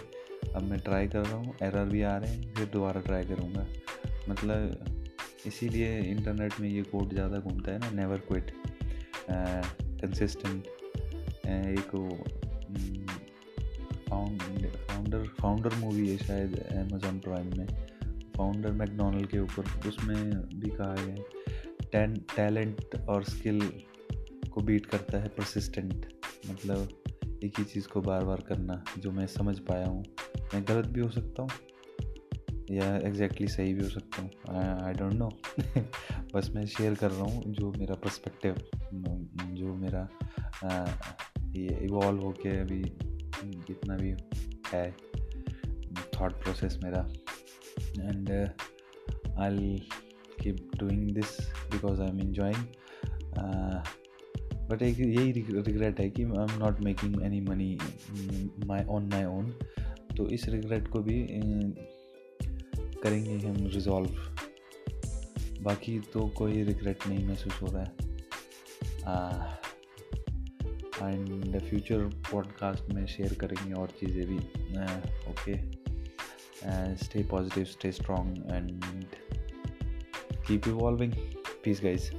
[0.54, 3.66] अब मैं ट्राई कर रहा हूँ एरर भी आ रहे हैं, फिर दोबारा ट्राई करूँगा।
[4.28, 4.84] मतलब
[5.46, 8.50] इसीलिए इंटरनेट में ये कोड ज़्यादा घूमता है ना नेवर क्विट
[9.30, 10.66] कंसिस्टेंट
[11.46, 11.90] एक
[14.08, 14.42] फाउंड
[14.88, 17.66] फाउंडर फाउंडर मूवी है शायद अमेजोन प्राइम में।
[18.37, 20.30] फाउंडर मैकडोनल्ड के ऊपर, उसमें
[20.61, 22.05] भी कहा गया
[22.37, 23.61] टैलेंट और स्किल
[24.53, 26.07] को बीट करता है परसिस्टेंट
[26.51, 26.89] मतलब
[27.45, 30.05] एक ही चीज़ को बार बार करना, जो मैं समझ पाया हूँ।
[30.55, 31.51] मैं गलत भी हो सकता हूँ?
[32.70, 34.30] या एग्जैक्टली exactly सही भी हो सकता हूँ?
[34.83, 35.28] आई डोंट नो
[36.35, 38.55] बस मैं शेयर कर रहा हूँ, जो मेरा पर्सपेक्टिव
[39.55, 40.09] जो मेरा
[41.57, 42.83] ये इवॉल्व होके अभी
[43.45, 44.14] जितना भी
[44.72, 44.91] है।
[46.14, 47.09] थॉट प्रोसेस मेरा।
[47.81, 48.51] And
[49.39, 49.83] I
[50.43, 52.66] keep doing this because I am enjoying
[54.68, 57.79] but एक यही रिग्रेट है कि I am not making any money
[58.66, 59.51] my on my own
[60.16, 61.27] तो इस रिग्रेट को भी
[63.03, 64.37] करेंगे हम रिजॉल्व
[65.62, 68.12] बाकी तो कोई रिग्रेट नहीं महसूस हो रहा है।
[71.12, 74.37] एंड फ्यूचर पॉडकास्ट में शेयर करेंगे और चीज़ें भी
[75.31, 75.83] okay
[76.64, 79.06] and stay positive stay strong and
[80.46, 81.14] keep evolving.
[81.62, 82.10] Peace guys.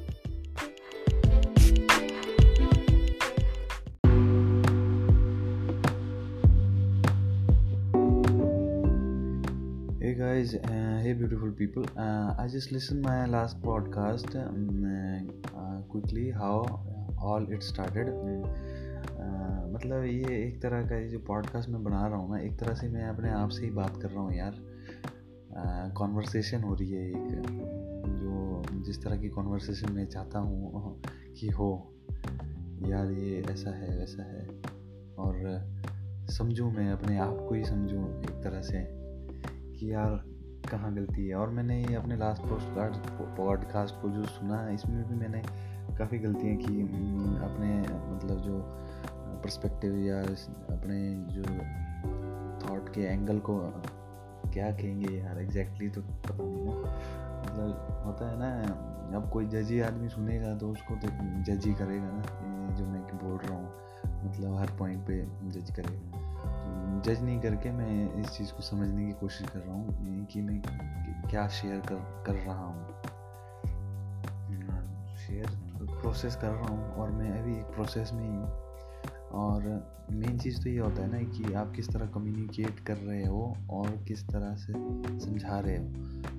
[9.99, 10.55] Hey guys.
[10.55, 11.85] Uh, hey beautiful people.
[11.97, 16.81] Uh, i just listened my last podcast um, uh, quickly how
[17.21, 18.09] all it started.
[18.09, 18.49] Um,
[19.84, 22.73] मतलब ये एक तरह का ये जो podcast मैं बना रहा हूँ ना, एक तरह
[22.73, 24.55] से मैं अपने आप से ही बात कर रहा हूँ यार।
[25.97, 27.41] कॉन्वर्सेशन हो रही है एक,
[28.07, 31.01] जो जिस तरह की कॉन्वर्सेशन मैं चाहता हूँ,
[31.39, 31.93] कि हो,
[32.88, 34.47] यार ये ऐसा है, वैसा है।
[35.15, 35.61] और
[36.29, 38.86] समझूँ मैं, अपने आप को ही समझूँ एक तरह से,
[39.75, 40.23] कि यार
[40.71, 42.95] कहाँ गलती है। और मैंने ये अपने लास्ट पोस्ट कार्ड
[43.38, 45.43] पॉडकास्ट को जो सुना है इसमें भी मैंने
[45.97, 46.81] काफ़ी गलतियाँ की,
[47.43, 47.79] अपने
[48.15, 48.61] मतलब जो
[49.43, 50.19] पर्सपेक्टिव या
[50.75, 50.99] अपने
[51.33, 51.43] जो
[52.63, 53.59] थॉट के एंगल को
[54.53, 56.73] क्या कहेंगे यार एग्जैक्टली तो पता नहीं ना।
[57.43, 61.07] मतलब होता है ना, अब कोई जजी आदमी सुनेगा तो उसको तो
[61.43, 63.71] जज ही करेगा ना जो मैं बोल रहा हूँ।
[64.25, 65.17] मतलब हर पॉइंट पे
[65.51, 70.25] जज करेगा। जज नहीं करके मैं इस चीज़ को समझने की कोशिश कर रहा हूँ
[70.25, 70.61] कि मैं
[71.29, 72.87] क्या शेयर कर कर रहा हूँ।
[75.17, 75.47] शेयर
[76.01, 78.62] प्रोसेस कर रहा हूँ और मैं अभी एक प्रोसेस में ही हूँ।
[79.34, 83.25] और मेन चीज़ तो ये होता है ना कि आप किस तरह कम्युनिकेट कर रहे
[83.25, 84.73] हो और किस तरह से
[85.19, 85.86] समझा रहे हो।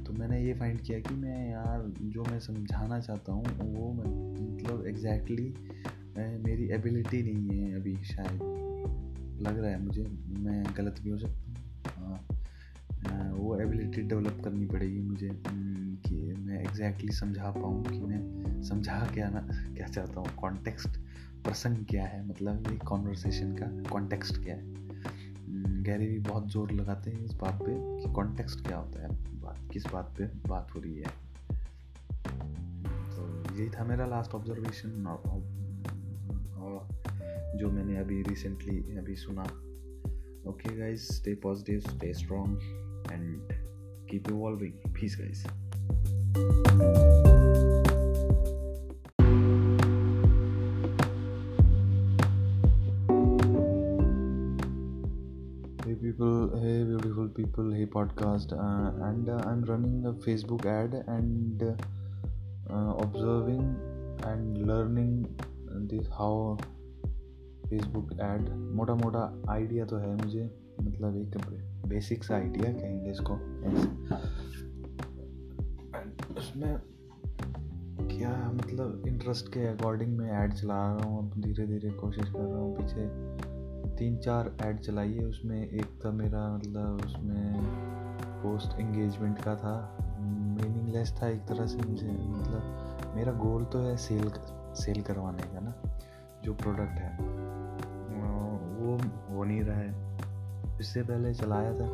[0.04, 4.86] तो मैंने ये फाइंड किया कि मैं यार जो मैं समझाना चाहता हूँ वो मतलब
[4.86, 5.54] एग्जैक्टली
[6.18, 8.40] मेरी एबिलिटी नहीं है अभी शायद।
[9.42, 11.50] लग रहा है मुझे मैं गलत भी हो सकता
[12.00, 12.18] हूँ।
[13.04, 18.62] हाँ, वो एबिलिटी डेवलप करनी पड़ेगी मुझे कि मैं एग्जैक्टली exactly समझा पाऊँ कि मैं
[18.62, 19.40] समझा क्या ना
[19.76, 21.00] क्या चाहता हूँ कॉन्टेक्स्ट
[21.44, 22.26] प्रसंग क्या है?
[22.28, 24.72] मतलब ये कॉन्वर्सेशन का कॉन्टेक्स्ट क्या है?
[25.82, 29.08] गहरी भी बहुत ज़ोर लगाते हैं इस बात पे कि कॉन्टेक्स्ट क्या होता है,
[29.40, 31.12] बात, किस बात पे बात हो रही है।
[33.10, 34.90] तो यही था मेरा लास्ट ऑब्जर्वेशन
[37.58, 39.42] जो मैंने अभी रिसेंटली अभी सुना।
[40.50, 42.58] Okay guys stay positive stay strong
[43.12, 43.52] and
[44.10, 45.44] keep evolving peace guys
[57.54, 63.76] people, hey podcast, uh, and uh, I'm running a Facebook ad and uh, observing
[64.24, 65.26] and learning
[65.90, 66.58] this how
[67.68, 70.42] Facebook add मोटा मोटा idea तो है मुझे
[70.80, 73.34] मतलब एक basic सा idea कहेंगे इसको
[76.40, 76.76] उसमें
[78.10, 82.38] क्या मतलब इंटरेस्ट के अकॉर्डिंग मैं ऐड चला रहा हूँ अब धीरे धीरे कोशिश कर
[82.38, 83.43] रहा हूँ पीछे
[83.98, 87.64] तीन चार ऐड चलाई है उसमें एक था मेरा मतलब उसमें
[88.42, 89.74] पोस्ट इंगेजमेंट का था।
[90.20, 94.30] मीनिंगलेस था एक तरह से मुझे मतलब मेरा गोल तो है सेल
[94.74, 95.74] सेल करवाने का ना
[96.44, 97.16] जो प्रोडक्ट है।
[98.76, 98.96] वो
[99.30, 101.88] हो नहीं रहा है। इससे पहले चलाया था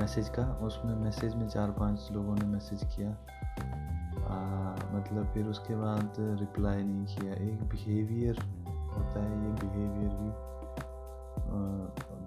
[0.00, 3.10] मैसेज का उसमें मैसेज में चार पाँच लोगों ने मैसेज किया।
[4.22, 10.30] आ, मतलब फिर उसके बाद रिप्लाई नहीं किया। एक बिहेवियर होता है ये बिहेवियर भी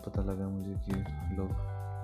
[0.06, 0.92] पता लगा मुझे कि
[1.36, 1.50] लोग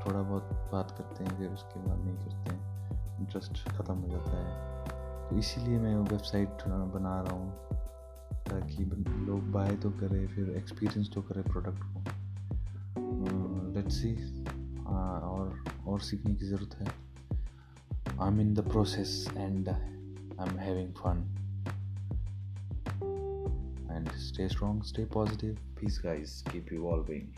[0.06, 4.38] थोड़ा बहुत बात करते हैं, फिर उसके बाद नहीं करते हैं। इंटरेस्ट ख़त्म हो जाता
[4.38, 7.52] है। तो इसीलिए मैं वेबसाइट बना रहा हूँ,
[8.46, 8.84] ताकि
[9.26, 12.00] लोग बाय तो करें, फिर एक्सपीरियंस तो करें प्रोडक्ट को।
[13.76, 14.44] लेट्स सी
[14.86, 16.88] और और सीखने की ज़रूरत है।
[18.22, 21.24] I am in the process and I am having fun
[24.08, 25.58] and stay strong, stay positive.
[25.76, 26.43] Peace, guys.
[26.52, 27.34] Keep evolving.